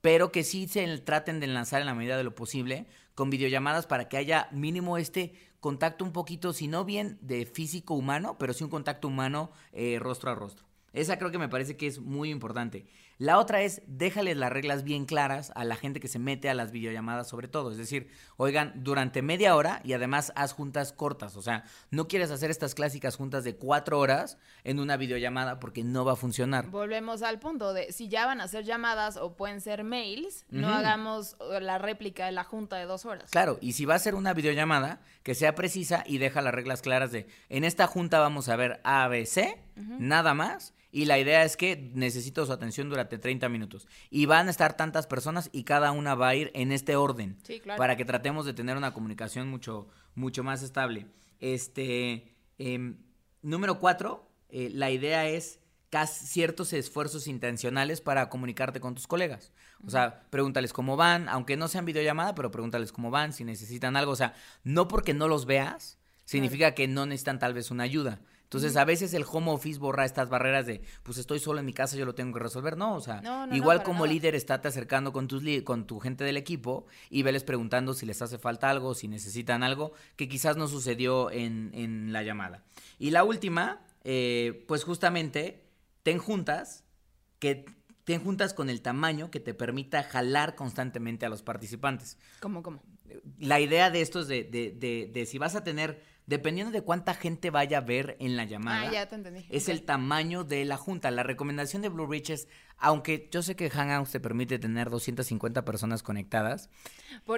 pero 0.00 0.30
que 0.30 0.44
sí 0.44 0.68
se 0.68 0.86
traten 0.98 1.40
de 1.40 1.46
enlazar 1.46 1.80
en 1.80 1.86
la 1.86 1.94
medida 1.94 2.16
de 2.16 2.24
lo 2.24 2.34
posible 2.34 2.86
con 3.14 3.30
videollamadas 3.30 3.86
para 3.86 4.08
que 4.08 4.18
haya 4.18 4.48
mínimo 4.52 4.98
este 4.98 5.32
contacto 5.60 6.04
un 6.04 6.12
poquito, 6.12 6.52
si 6.52 6.68
no 6.68 6.84
bien 6.84 7.18
de 7.22 7.46
físico 7.46 7.94
humano, 7.94 8.36
pero 8.38 8.52
sí 8.52 8.62
un 8.62 8.70
contacto 8.70 9.08
humano 9.08 9.50
eh, 9.72 9.98
rostro 9.98 10.30
a 10.30 10.34
rostro. 10.34 10.66
Esa 10.92 11.18
creo 11.18 11.30
que 11.30 11.38
me 11.38 11.48
parece 11.48 11.76
que 11.76 11.86
es 11.86 12.00
muy 12.00 12.30
importante. 12.30 12.86
La 13.18 13.38
otra 13.38 13.62
es, 13.62 13.80
déjales 13.86 14.36
las 14.36 14.52
reglas 14.52 14.84
bien 14.84 15.06
claras 15.06 15.50
a 15.54 15.64
la 15.64 15.76
gente 15.76 16.00
que 16.00 16.08
se 16.08 16.18
mete 16.18 16.50
a 16.50 16.54
las 16.54 16.70
videollamadas 16.70 17.28
sobre 17.28 17.48
todo. 17.48 17.70
Es 17.70 17.78
decir, 17.78 18.10
oigan, 18.36 18.72
durante 18.76 19.22
media 19.22 19.56
hora 19.56 19.80
y 19.84 19.94
además 19.94 20.32
haz 20.36 20.52
juntas 20.52 20.92
cortas. 20.92 21.34
O 21.36 21.42
sea, 21.42 21.64
no 21.90 22.08
quieres 22.08 22.30
hacer 22.30 22.50
estas 22.50 22.74
clásicas 22.74 23.16
juntas 23.16 23.42
de 23.42 23.56
cuatro 23.56 23.98
horas 23.98 24.36
en 24.64 24.80
una 24.80 24.98
videollamada 24.98 25.60
porque 25.60 25.82
no 25.82 26.04
va 26.04 26.12
a 26.12 26.16
funcionar. 26.16 26.66
Volvemos 26.66 27.22
al 27.22 27.38
punto 27.38 27.72
de 27.72 27.90
si 27.90 28.08
ya 28.08 28.26
van 28.26 28.42
a 28.42 28.48
ser 28.48 28.64
llamadas 28.64 29.16
o 29.16 29.34
pueden 29.34 29.62
ser 29.62 29.82
mails, 29.82 30.44
no 30.50 30.68
hagamos 30.68 31.36
la 31.60 31.78
réplica 31.78 32.26
de 32.26 32.32
la 32.32 32.44
junta 32.44 32.76
de 32.76 32.84
dos 32.84 33.06
horas. 33.06 33.30
Claro, 33.30 33.58
y 33.62 33.72
si 33.72 33.86
va 33.86 33.94
a 33.94 33.98
ser 33.98 34.14
una 34.14 34.34
videollamada, 34.34 35.00
que 35.22 35.34
sea 35.34 35.54
precisa 35.54 36.04
y 36.06 36.18
deja 36.18 36.42
las 36.42 36.54
reglas 36.54 36.82
claras 36.82 37.12
de, 37.12 37.26
en 37.48 37.64
esta 37.64 37.86
junta 37.86 38.20
vamos 38.20 38.48
a 38.48 38.56
ver 38.56 38.80
A, 38.84 39.08
B, 39.08 39.24
C, 39.24 39.58
nada 39.74 40.34
más, 40.34 40.74
y 40.96 41.04
la 41.04 41.18
idea 41.18 41.44
es 41.44 41.58
que 41.58 41.90
necesito 41.92 42.46
su 42.46 42.52
atención 42.52 42.88
durante 42.88 43.18
30 43.18 43.50
minutos. 43.50 43.86
Y 44.08 44.24
van 44.24 44.48
a 44.48 44.50
estar 44.50 44.78
tantas 44.78 45.06
personas 45.06 45.50
y 45.52 45.64
cada 45.64 45.92
una 45.92 46.14
va 46.14 46.28
a 46.28 46.34
ir 46.34 46.50
en 46.54 46.72
este 46.72 46.96
orden, 46.96 47.36
Sí, 47.42 47.60
claro. 47.60 47.76
para 47.76 47.98
que 47.98 48.06
tratemos 48.06 48.46
de 48.46 48.54
tener 48.54 48.78
una 48.78 48.94
comunicación 48.94 49.46
mucho, 49.50 49.88
mucho 50.14 50.42
más 50.42 50.62
estable. 50.62 51.06
Este, 51.38 52.34
em, 52.56 52.96
número 53.42 53.78
cuatro, 53.78 54.32
eh, 54.48 54.70
la 54.72 54.90
idea 54.90 55.28
es 55.28 55.60
ciertos 56.06 56.72
esfuerzos 56.72 57.26
intencionales 57.26 58.00
para 58.00 58.30
comunicarte 58.30 58.80
con 58.80 58.94
tus 58.94 59.06
colegas. 59.06 59.52
O 59.86 59.90
sea, 59.90 60.22
pregúntales 60.30 60.72
cómo 60.72 60.96
van, 60.96 61.28
aunque 61.28 61.58
no 61.58 61.68
sean 61.68 61.84
videollamada, 61.84 62.34
pero 62.34 62.50
pregúntales 62.50 62.90
cómo 62.90 63.10
van, 63.10 63.34
si 63.34 63.44
necesitan 63.44 63.96
algo. 63.96 64.12
O 64.12 64.16
sea, 64.16 64.32
no 64.64 64.88
porque 64.88 65.12
no 65.12 65.28
los 65.28 65.44
veas, 65.44 65.98
significa 66.24 66.74
que 66.74 66.88
no 66.88 67.04
necesitan 67.04 67.38
tal 67.38 67.52
vez 67.52 67.70
una 67.70 67.84
ayuda. 67.84 68.20
Entonces, 68.46 68.76
a 68.76 68.84
veces 68.84 69.12
el 69.12 69.24
home 69.28 69.50
office 69.50 69.80
borra 69.80 70.04
estas 70.04 70.28
barreras 70.28 70.66
de, 70.66 70.80
pues 71.02 71.18
estoy 71.18 71.40
solo 71.40 71.58
en 71.58 71.66
mi 71.66 71.72
casa, 71.72 71.96
yo 71.96 72.06
lo 72.06 72.14
tengo 72.14 72.32
que 72.32 72.38
resolver. 72.38 72.76
No, 72.76 72.94
o 72.94 73.00
sea, 73.00 73.20
igual 73.50 73.82
como 73.82 74.06
líder, 74.06 74.36
estate 74.36 74.68
acercando 74.68 75.12
con, 75.12 75.26
tus 75.26 75.42
con 75.64 75.88
tu 75.88 75.98
gente 75.98 76.22
del 76.22 76.36
equipo 76.36 76.86
y 77.10 77.24
veles 77.24 77.42
preguntando 77.42 77.92
si 77.92 78.06
les 78.06 78.22
hace 78.22 78.38
falta 78.38 78.70
algo, 78.70 78.94
si 78.94 79.08
necesitan 79.08 79.64
algo, 79.64 79.92
que 80.14 80.28
quizás 80.28 80.56
no 80.56 80.68
sucedió 80.68 81.32
en, 81.32 81.72
en 81.74 82.12
la 82.12 82.22
llamada. 82.22 82.62
Y 83.00 83.10
la 83.10 83.24
última, 83.24 83.84
eh, 84.04 84.64
pues 84.68 84.84
justamente, 84.84 85.64
ten 86.04 86.18
juntas 86.18 86.84
que 87.40 87.64
ten 88.04 88.22
juntas 88.22 88.54
con 88.54 88.70
el 88.70 88.80
tamaño 88.80 89.32
que 89.32 89.40
te 89.40 89.54
permita 89.54 90.04
jalar 90.04 90.54
constantemente 90.54 91.26
a 91.26 91.28
los 91.28 91.42
participantes. 91.42 92.16
¿Cómo, 92.38 92.62
cómo? 92.62 92.80
La 93.40 93.58
idea 93.58 93.90
de 93.90 94.02
esto 94.02 94.20
es 94.20 94.28
de, 94.28 94.44
de, 94.44 95.10
de 95.12 95.26
si 95.26 95.38
vas 95.38 95.56
a 95.56 95.64
tener 95.64 96.00
dependiendo 96.26 96.72
de 96.72 96.82
cuánta 96.82 97.14
gente 97.14 97.50
vaya 97.50 97.78
a 97.78 97.80
ver 97.80 98.16
en 98.18 98.36
la 98.36 98.44
llamada, 98.44 98.90
ah, 98.90 99.08
entendí. 99.10 99.46
es 99.48 99.68
el 99.68 99.82
tamaño 99.82 100.42
de 100.42 100.64
la 100.64 100.76
junta. 100.76 101.10
La 101.12 101.22
recomendación 101.22 101.82
de 101.82 101.88
Blue 101.88 102.06
Ridge 102.06 102.30
es, 102.30 102.48
aunque 102.78 103.28
yo 103.30 103.42
sé 103.42 103.54
que 103.54 103.70
Hangouts 103.70 104.10
te 104.10 104.20
permite 104.20 104.58
tener 104.58 104.90
250 104.90 105.64
personas 105.64 106.02
conectadas, 106.02 106.68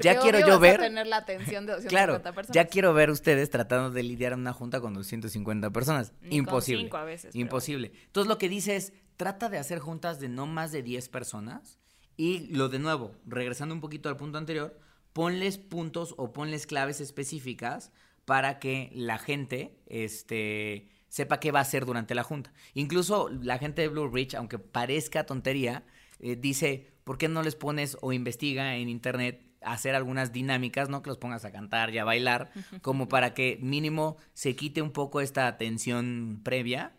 ya 0.01 0.19
quiero 0.19 0.41
yo 0.41 0.59
ver 0.59 0.81
tener 0.81 1.07
la 1.07 1.19
atención 1.19 1.67
de 1.67 1.73
250 1.77 1.89
claro, 1.89 2.35
personas. 2.35 2.55
ya 2.55 2.65
quiero 2.65 2.95
ver 2.95 3.11
ustedes 3.11 3.51
tratando 3.51 3.91
de 3.91 4.03
lidiar 4.03 4.35
una 4.35 4.55
junta 4.55 4.81
con 4.81 4.95
250 4.95 5.71
personas. 5.71 6.15
Imposible. 6.31 6.89
a 6.93 7.05
veces, 7.05 7.35
Imposible. 7.35 7.93
Entonces 8.07 8.29
lo 8.29 8.39
que 8.39 8.49
dice 8.49 8.77
es, 8.77 8.95
trata 9.19 9.51
de 9.51 9.59
hacer 9.59 9.81
juntas 9.81 10.19
de 10.19 10.29
no 10.29 10.47
más 10.47 10.73
de 10.73 10.83
10 10.83 11.11
personas 11.11 11.79
y 12.17 12.49
lo 12.55 12.69
de 12.71 12.79
nuevo, 12.79 13.15
regresando 13.27 13.75
un 13.75 13.83
poquito 13.83 14.09
al 14.09 14.17
punto 14.17 14.39
anterior, 14.39 14.79
ponles 15.13 15.59
puntos 15.59 16.15
o 16.17 16.33
ponles 16.33 16.67
claves 16.67 17.01
específicas 17.01 17.93
para 18.29 18.59
que 18.59 18.91
la 18.93 19.17
gente 19.17 19.73
este, 19.87 20.87
sepa 21.09 21.41
qué 21.41 21.51
va 21.51 21.61
a 21.61 21.63
hacer 21.63 21.87
durante 21.87 22.15
la 22.15 22.23
junta. 22.23 22.53
Incluso 22.75 23.31
la 23.31 23.57
gente 23.57 23.81
de 23.81 23.89
Blue 23.89 24.07
Ridge, 24.07 24.35
aunque 24.35 24.59
parezca 24.59 25.25
tontería, 25.25 25.83
eh, 26.21 26.37
dice, 26.37 26.93
¿por 27.05 27.17
qué 27.17 27.29
no 27.29 27.43
les 27.43 27.57
pones 27.57 27.97
o 28.03 28.13
investiga 28.13 28.77
en 28.77 28.91
internet 28.91 29.41
hacer 29.63 29.95
algunas 29.95 30.31
dinámicas, 30.31 30.91
no 30.91 31.01
que 31.01 31.09
los 31.09 31.17
pongas 31.17 31.47
a 31.47 31.53
cantar 31.53 31.89
y 31.89 31.97
a 31.97 32.05
bailar, 32.05 32.53
como 32.83 33.09
para 33.09 33.33
que 33.33 33.59
mínimo 33.63 34.19
se 34.35 34.55
quite 34.55 34.83
un 34.83 34.93
poco 34.93 35.23
esta 35.23 35.57
tensión 35.57 36.43
previa 36.45 36.99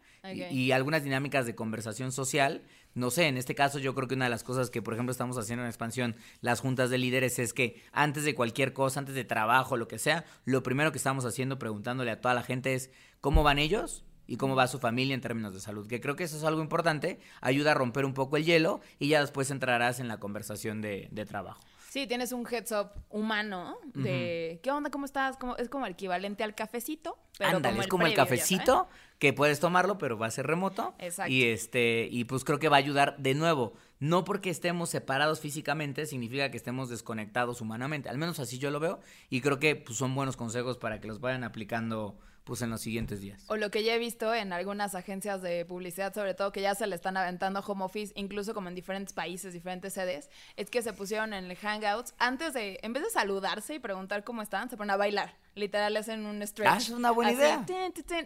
y, 0.51 0.71
algunas 0.71 1.03
dinámicas 1.03 1.45
de 1.45 1.53
conversación 1.53 2.11
social 2.11 2.63
no 2.93 3.11
sé, 3.11 3.27
en 3.27 3.37
este 3.37 3.55
caso 3.55 3.79
yo 3.79 3.93
creo 3.95 4.07
que 4.07 4.15
una 4.15 4.25
de 4.25 4.31
las 4.31 4.43
cosas 4.43 4.69
que, 4.69 4.81
por 4.81 4.93
ejemplo, 4.93 5.11
estamos 5.11 5.37
haciendo 5.37 5.63
en 5.63 5.69
expansión, 5.69 6.15
las 6.41 6.59
juntas 6.59 6.89
de 6.89 6.97
líderes, 6.97 7.39
es 7.39 7.53
que 7.53 7.81
antes 7.91 8.23
de 8.23 8.35
cualquier 8.35 8.73
cosa, 8.73 8.99
antes 8.99 9.15
de 9.15 9.23
trabajo, 9.23 9.77
lo 9.77 9.87
que 9.87 9.99
sea, 9.99 10.25
lo 10.45 10.63
primero 10.63 10.91
que 10.91 10.97
estamos 10.97 11.25
haciendo, 11.25 11.59
preguntándole 11.59 12.11
a 12.11 12.21
toda 12.21 12.33
la 12.33 12.43
gente 12.43 12.73
es, 12.73 12.91
¿cómo 13.21 13.43
van 13.43 13.59
ellos? 13.59 14.03
y 14.29 14.37
cómo 14.37 14.55
va 14.55 14.67
su 14.67 14.77
familia 14.77 15.15
en 15.15 15.21
términos 15.21 15.55
de 15.55 15.59
salud. 15.59 15.87
Que 15.87 15.99
creo 15.99 16.15
que 16.15 16.23
eso 16.23 16.37
es 16.37 16.43
algo 16.43 16.61
importante, 16.61 17.19
ayuda 17.41 17.71
a 17.71 17.73
romper 17.73 18.05
un 18.05 18.13
poco 18.13 18.37
el 18.37 18.45
hielo 18.45 18.79
y 18.99 19.07
ya 19.07 19.21
después 19.21 19.49
entrarás 19.49 19.99
en 19.99 20.07
la 20.07 20.19
conversación 20.19 20.81
de, 20.81 21.07
de 21.09 21.25
trabajo. 21.25 21.59
Sí, 21.89 22.05
tienes 22.05 22.31
un 22.31 22.45
heads 22.45 22.71
up 22.71 22.91
humano 23.09 23.77
de 23.95 24.59
¿qué 24.61 24.71
onda? 24.71 24.91
¿Cómo 24.91 25.05
estás? 25.05 25.37
Como, 25.37 25.57
es 25.57 25.69
como 25.69 25.87
el 25.87 25.93
equivalente 25.93 26.43
al 26.43 26.53
cafecito. 26.53 27.17
Pero 27.39 27.57
Ándale, 27.57 27.79
es 27.79 27.87
como 27.87 28.05
el 28.05 28.13
cafecito 28.13 28.87
que 29.17 29.33
puedes 29.33 29.59
tomarlo, 29.59 29.97
pero 29.97 30.17
va 30.17 30.27
a 30.27 30.31
ser 30.31 30.45
remoto. 30.45 30.93
Exacto. 30.99 31.31
Y 31.31 31.45
este, 31.45 32.07
y 32.11 32.25
pues 32.25 32.43
creo 32.43 32.59
que 32.59 32.69
va 32.69 32.77
a 32.77 32.79
ayudar 32.79 33.17
de 33.17 33.33
nuevo. 33.33 33.73
No 33.99 34.23
porque 34.23 34.51
estemos 34.51 34.89
separados 34.89 35.39
físicamente 35.39 36.05
significa 36.05 36.51
que 36.51 36.57
estemos 36.57 36.89
desconectados 36.89 37.59
humanamente. 37.59 38.07
Al 38.07 38.19
menos 38.19 38.39
así 38.39 38.59
yo 38.59 38.69
lo 38.69 38.79
veo. 38.79 38.99
Y 39.31 39.41
creo 39.41 39.59
que 39.59 39.75
pues, 39.75 39.97
son 39.97 40.13
buenos 40.13 40.37
consejos 40.37 40.77
para 40.77 41.01
que 41.01 41.07
los 41.07 41.19
vayan 41.19 41.43
aplicando 41.43 42.19
pues 42.49 42.61
en 42.61 42.69
los 42.69 42.81
siguientes 42.81 43.21
días. 43.21 43.45
O 43.47 43.55
lo 43.55 43.71
que 43.71 43.83
ya 43.83 43.95
he 43.95 43.99
visto 43.99 44.33
en 44.33 44.51
algunas 44.51 44.95
agencias 44.95 45.41
de 45.41 45.63
publicidad, 45.63 46.13
sobre 46.13 46.33
todo 46.33 46.51
que 46.51 46.61
ya 46.61 46.75
se 46.75 46.85
le 46.87 46.95
están 46.95 47.15
aventando 47.15 47.61
home 47.61 47.85
office, 47.85 48.11
incluso 48.15 48.53
como 48.53 48.67
en 48.67 48.75
diferentes 48.75 49.13
países, 49.13 49.53
diferentes 49.53 49.93
sedes, 49.93 50.29
es 50.57 50.69
que 50.69 50.81
se 50.81 50.91
pusieron 50.91 51.33
en 51.33 51.45
el 51.49 51.55
Hangouts, 51.55 52.13
antes 52.17 52.53
de, 52.53 52.79
en 52.81 52.91
vez 52.91 53.03
de 53.03 53.09
saludarse 53.09 53.75
y 53.75 53.79
preguntar 53.79 54.23
cómo 54.25 54.41
están, 54.41 54.69
se 54.69 54.75
ponen 54.75 54.91
a 54.91 54.97
bailar. 54.97 55.35
Literal 55.55 55.95
hacen 55.95 56.25
un 56.25 56.45
stretch. 56.45 56.69
Ah, 56.69 56.77
es 56.77 56.89
una 56.89 57.11
buena 57.11 57.31
idea. 57.31 57.65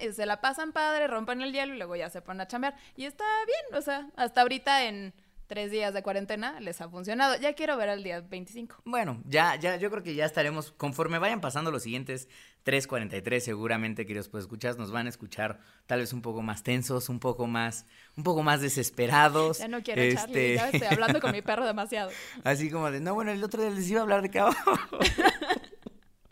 y 0.01 0.13
se 0.13 0.25
la 0.25 0.41
pasan 0.41 0.71
padre, 0.71 1.07
rompen 1.07 1.41
el 1.41 1.51
hielo 1.51 1.73
y 1.75 1.77
luego 1.77 1.95
ya 1.95 2.09
se 2.09 2.21
ponen 2.21 2.41
a 2.41 2.47
chambear. 2.47 2.75
Y 2.95 3.05
está 3.05 3.25
bien, 3.45 3.79
o 3.79 3.81
sea, 3.81 4.09
hasta 4.15 4.41
ahorita 4.41 4.85
en 4.85 5.13
tres 5.53 5.69
días 5.69 5.93
de 5.93 6.01
cuarentena 6.01 6.59
les 6.61 6.81
ha 6.81 6.89
funcionado. 6.89 7.35
Ya 7.39 7.53
quiero 7.53 7.77
ver 7.77 7.87
al 7.87 8.01
día 8.01 8.21
25. 8.21 8.77
Bueno, 8.85 9.21
ya, 9.27 9.55
ya, 9.55 9.75
yo 9.75 9.91
creo 9.91 10.01
que 10.01 10.15
ya 10.15 10.25
estaremos, 10.25 10.71
conforme 10.71 11.19
vayan 11.19 11.41
pasando 11.41 11.69
los 11.69 11.83
siguientes 11.83 12.27
3.43, 12.65 13.39
seguramente, 13.39 14.07
queridos 14.07 14.29
pues 14.29 14.45
escuchas, 14.45 14.79
nos 14.79 14.89
van 14.91 15.05
a 15.05 15.09
escuchar 15.09 15.59
tal 15.85 15.99
vez 15.99 16.11
un 16.11 16.23
poco 16.23 16.41
más 16.41 16.63
tensos, 16.63 17.07
un 17.07 17.19
poco 17.19 17.45
más, 17.45 17.85
un 18.17 18.23
poco 18.23 18.41
más 18.41 18.61
desesperados. 18.61 19.59
Ya 19.59 19.67
no 19.67 19.83
quiero 19.83 20.01
este... 20.01 20.55
ya 20.55 20.69
estoy 20.71 20.87
hablando 20.89 21.21
con 21.21 21.31
mi 21.31 21.41
perro 21.43 21.67
demasiado. 21.67 22.09
Así 22.43 22.71
como 22.71 22.89
de, 22.89 22.99
no, 22.99 23.13
bueno, 23.13 23.29
el 23.29 23.43
otro 23.43 23.61
día 23.61 23.69
les 23.69 23.87
iba 23.91 23.99
a 23.99 24.03
hablar 24.03 24.23
de 24.23 24.31
caballo. 24.31 24.57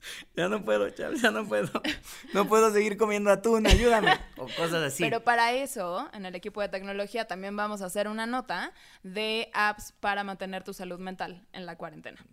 ya 0.35 0.47
no 0.47 0.63
puedo, 0.63 0.89
Charles, 0.89 1.21
ya 1.21 1.31
no 1.31 1.47
puedo. 1.47 1.69
No 2.33 2.47
puedo 2.47 2.71
seguir 2.71 2.97
comiendo 2.97 3.31
atún, 3.31 3.67
ayúdame. 3.67 4.11
O 4.37 4.45
cosas 4.45 4.83
así. 4.83 5.03
Pero 5.03 5.23
para 5.23 5.53
eso, 5.53 6.09
en 6.13 6.25
el 6.25 6.35
equipo 6.35 6.61
de 6.61 6.69
tecnología 6.69 7.25
también 7.25 7.55
vamos 7.55 7.81
a 7.81 7.85
hacer 7.85 8.07
una 8.07 8.25
nota 8.25 8.73
de 9.03 9.49
apps 9.53 9.93
para 9.99 10.23
mantener 10.23 10.63
tu 10.63 10.73
salud 10.73 10.99
mental 10.99 11.45
en 11.53 11.65
la 11.65 11.77
cuarentena 11.77 12.23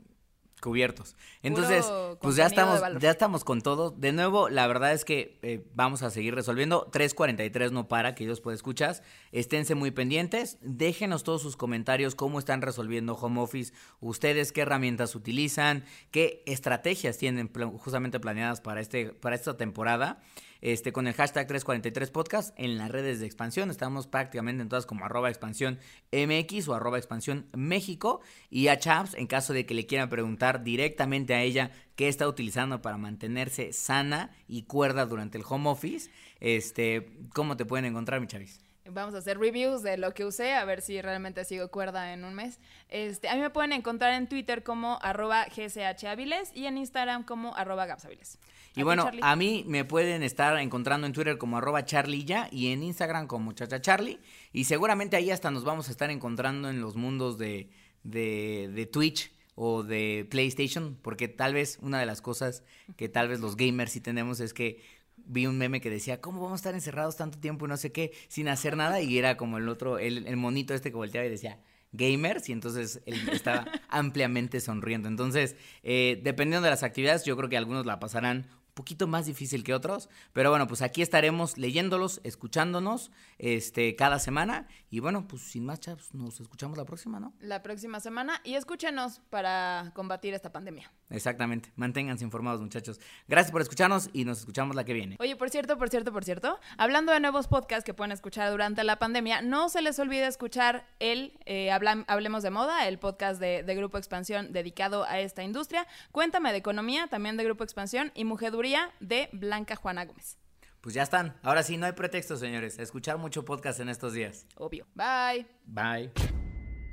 cubiertos. 0.61 1.17
Entonces, 1.43 1.91
pues 2.21 2.37
ya 2.37 2.47
estamos, 2.47 2.81
ya 3.01 3.11
estamos 3.11 3.45
con 3.45 3.61
todo. 3.61 3.91
De 3.91 4.13
nuevo, 4.13 4.49
la 4.49 4.67
verdad 4.67 4.93
es 4.93 5.05
que 5.05 5.39
eh, 5.43 5.65
vamos 5.75 6.03
a 6.03 6.11
seguir 6.11 6.35
resolviendo. 6.35 6.89
343 6.93 7.73
no 7.73 7.89
para, 7.89 8.15
que 8.15 8.25
ellos 8.25 8.41
pueden 8.41 8.57
escuchar. 8.57 9.03
Esténse 9.33 9.75
muy 9.75 9.91
pendientes. 9.91 10.59
Déjenos 10.61 11.25
todos 11.25 11.43
sus 11.43 11.57
comentarios, 11.57 12.15
cómo 12.15 12.39
están 12.39 12.63
resolviendo 12.63 13.15
home 13.15 13.41
office, 13.41 13.73
ustedes 14.01 14.53
qué 14.53 14.63
herramientas 14.63 15.15
utilizan, 15.15 15.85
qué 16.11 16.43
estrategias 16.47 17.19
tienen 17.19 17.51
justamente 17.79 18.21
planeadas 18.21 18.61
para, 18.61 18.81
este, 18.81 19.13
para 19.13 19.37
esta 19.37 19.57
temporada 19.57 20.21
este, 20.61 20.93
con 20.93 21.07
el 21.07 21.15
hashtag 21.15 21.47
343podcast 21.49 22.53
en 22.57 22.79
las 22.79 22.91
redes 22.91 23.21
de 23.21 23.27
expansión. 23.27 23.71
Estamos 23.71 24.07
prácticamente 24.07 24.63
en 24.63 24.69
todas 24.69 24.87
como 24.87 25.05
arroba 25.05 25.29
expansión 25.29 25.79
MX 26.13 26.69
o 26.69 26.75
arroba 26.75 26.99
expansión 26.99 27.47
México. 27.55 28.21
Y 28.51 28.69
a 28.69 28.79
Chaps, 28.79 29.15
en 29.15 29.27
caso 29.27 29.53
de 29.53 29.67
que 29.67 29.75
le 29.75 29.87
quieran 29.87 30.09
preguntar 30.09 30.63
directamente 30.63 31.35
a 31.35 31.43
ella 31.43 31.71
qué 31.97 32.09
está 32.09 32.29
utilizando 32.29 32.83
para 32.83 32.99
mantenerse 32.99 33.73
sana 33.73 34.31
y 34.47 34.63
cuerda 34.63 35.07
durante 35.07 35.39
el 35.39 35.45
home 35.49 35.71
office, 35.71 36.11
este, 36.41 37.11
¿cómo 37.35 37.57
te 37.57 37.65
pueden 37.65 37.85
encontrar, 37.85 38.21
mi 38.21 38.27
Chavis? 38.27 38.68
Vamos 38.91 39.15
a 39.15 39.19
hacer 39.19 39.39
reviews 39.39 39.83
de 39.83 39.97
lo 39.97 40.15
que 40.15 40.25
usé, 40.25 40.55
a 40.55 40.65
ver 40.65 40.81
si 40.81 41.01
realmente 41.01 41.45
sigo 41.45 41.69
cuerda 41.69 42.13
en 42.13 42.25
un 42.25 42.35
mes. 42.35 42.59
Este, 42.89 43.29
a 43.29 43.35
mí 43.35 43.41
me 43.41 43.51
pueden 43.51 43.73
encontrar 43.73 44.15
en 44.15 44.29
Twitter 44.29 44.63
como 44.63 44.99
arroba 45.03 45.47
gchaviles 45.47 46.53
y 46.55 46.67
en 46.67 46.79
Instagram 46.79 47.25
como 47.25 47.55
arroba 47.57 47.87
gapsaviles. 47.87 48.39
Y 48.75 48.83
bueno, 48.83 49.11
a 49.23 49.37
mí 49.37 49.65
me 49.67 49.85
pueden 49.85 50.23
estar 50.23 50.57
encontrando 50.59 51.07
en 51.07 51.13
Twitter 51.13 51.37
como 51.37 51.59
arroba 51.59 51.85
charlilla 51.85 52.49
y 52.51 52.73
en 52.73 52.83
Instagram 52.83 53.27
como 53.27 53.53
chachacharly. 53.53 54.21
Y 54.53 54.65
seguramente 54.65 55.17
ahí 55.17 55.31
hasta 55.31 55.51
nos 55.51 55.65
vamos 55.65 55.89
a 55.89 55.91
estar 55.91 56.11
encontrando 56.11 56.71
en 56.71 56.81
los 56.81 56.95
mundos 56.95 57.39
de, 57.39 57.71
de, 58.05 58.71
de 58.73 58.87
Twitch 58.87 59.33
o 59.61 59.83
de 59.83 60.27
PlayStation, 60.31 60.97
porque 61.03 61.27
tal 61.27 61.55
vez 61.55 61.79
una 61.83 61.99
de 61.99 62.07
las 62.07 62.23
cosas 62.23 62.63
que 62.97 63.09
tal 63.09 63.27
vez 63.27 63.41
los 63.41 63.57
gamers 63.57 63.91
sí 63.91 64.01
tenemos 64.01 64.39
es 64.39 64.55
que 64.55 64.81
vi 65.29 65.47
un 65.47 65.59
meme 65.59 65.81
que 65.81 65.91
decía, 65.91 66.21
¿cómo 66.21 66.41
vamos 66.41 66.55
a 66.55 66.57
estar 66.57 66.75
encerrados 66.75 67.17
tanto 67.17 67.39
tiempo 67.39 67.67
y 67.67 67.69
no 67.69 67.77
sé 67.77 67.93
qué, 67.93 68.13
sin 68.29 68.49
hacer 68.49 68.77
nada? 68.77 69.01
Y 69.01 69.19
era 69.19 69.37
como 69.37 69.59
el 69.59 69.69
otro, 69.69 69.99
el, 69.99 70.37
monito 70.37 70.75
este 70.75 70.91
que 70.91 70.97
volteaba 70.97 71.27
y 71.27 71.31
decía, 71.31 71.61
gamers, 71.93 72.49
y 72.49 72.53
entonces 72.53 73.01
él 73.07 73.29
estaba 73.31 73.67
ampliamente 73.89 74.61
sonriendo. 74.61 75.09
Entonces, 75.09 75.57
eh, 75.83 76.21
dependiendo 76.23 76.65
de 76.65 76.71
las 76.71 76.83
actividades, 76.83 77.25
yo 77.25 77.37
creo 77.37 77.49
que 77.49 77.57
algunos 77.57 77.87
la 77.87 78.01
pasarán 78.01 78.49
poquito 78.79 79.09
más 79.09 79.27
difícil 79.27 79.65
que 79.65 79.75
otros, 79.75 80.09
pero 80.33 80.51
bueno, 80.51 80.69
pues 80.69 80.83
aquí 80.83 81.03
estaremos 81.03 81.59
leyéndolos, 81.59 82.21
escuchándonos 82.23 83.11
este 83.39 83.97
cada 83.97 84.21
semana 84.21 84.69
y 84.89 85.01
bueno, 85.01 85.27
pues 85.27 85.43
sin 85.43 85.67
más 85.67 85.81
chaps, 85.81 86.15
nos 86.15 86.39
escuchamos 86.39 86.79
la 86.79 86.85
próxima, 86.85 87.19
¿no? 87.19 87.35
La 87.41 87.61
próxima 87.61 87.99
semana 87.99 88.41
y 88.45 88.55
escúchenos 88.55 89.21
para 89.31 89.91
combatir 89.97 90.33
esta 90.33 90.53
pandemia. 90.53 90.93
Exactamente, 91.11 91.73
manténganse 91.75 92.23
informados 92.23 92.61
muchachos. 92.61 93.01
Gracias 93.27 93.51
por 93.51 93.63
escucharnos 93.63 94.11
y 94.13 94.25
nos 94.25 94.39
escuchamos 94.39 94.77
la 94.77 94.85
que 94.85 94.93
viene. 94.93 95.17
Oye, 95.19 95.35
por 95.35 95.51
cierto, 95.51 95.77
por 95.77 95.89
cierto, 95.91 96.13
por 96.13 96.23
cierto, 96.23 96.61
hablando 96.77 97.11
de 97.11 97.19
nuevos 97.19 97.49
podcasts 97.49 97.85
que 97.85 97.95
pueden 97.95 98.13
escuchar 98.13 98.49
durante 98.53 98.85
la 98.85 99.01
pandemia, 99.01 99.43
no 99.43 99.71
se 99.71 99.83
les 99.83 99.99
olvide 99.99 100.29
escuchar 100.29 100.87
el 101.01 101.37
eh, 101.47 101.73
Hablemos 101.73 102.45
de 102.45 102.51
Moda, 102.51 102.87
el 102.87 103.01
podcast 103.01 103.41
de, 103.41 103.65
de 103.65 103.75
Grupo 103.75 103.99
Expansión 103.99 104.53
dedicado 104.53 105.03
a 105.03 105.19
esta 105.19 105.43
industria. 105.43 105.89
Cuéntame 106.13 106.53
de 106.53 106.59
economía, 106.59 107.09
también 107.09 107.37
de 107.37 107.43
Grupo 107.43 107.65
Expansión 107.65 108.13
y 108.15 108.25
Mujeduría 108.25 108.68
de 109.01 109.29
Blanca 109.33 109.77
Juana 109.77 110.05
Gómez. 110.05 110.37
pues 110.81 110.95
ya 110.95 111.03
están. 111.03 111.37
Ahora 111.43 111.63
sí, 111.63 111.77
no 111.77 111.87
hay 111.87 111.93
pretexto, 111.93 112.37
señores. 112.37 112.79
Escuchar 112.79 113.19
mucho 113.19 113.45
podcast 113.45 113.81
en 113.81 113.89
estos 113.89 114.13
días. 114.13 114.47
Obvio. 114.57 114.87
Bye. 114.95 115.47
Bye. 115.67 116.13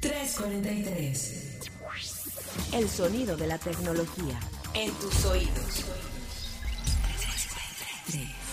343. 0.01 1.59
El 2.73 2.89
sonido 2.89 3.37
de 3.37 3.47
la 3.47 3.57
tecnología. 3.57 4.39
En 4.73 4.91
tus 4.95 5.25
oídos. 5.25 5.85
343. 8.07 8.44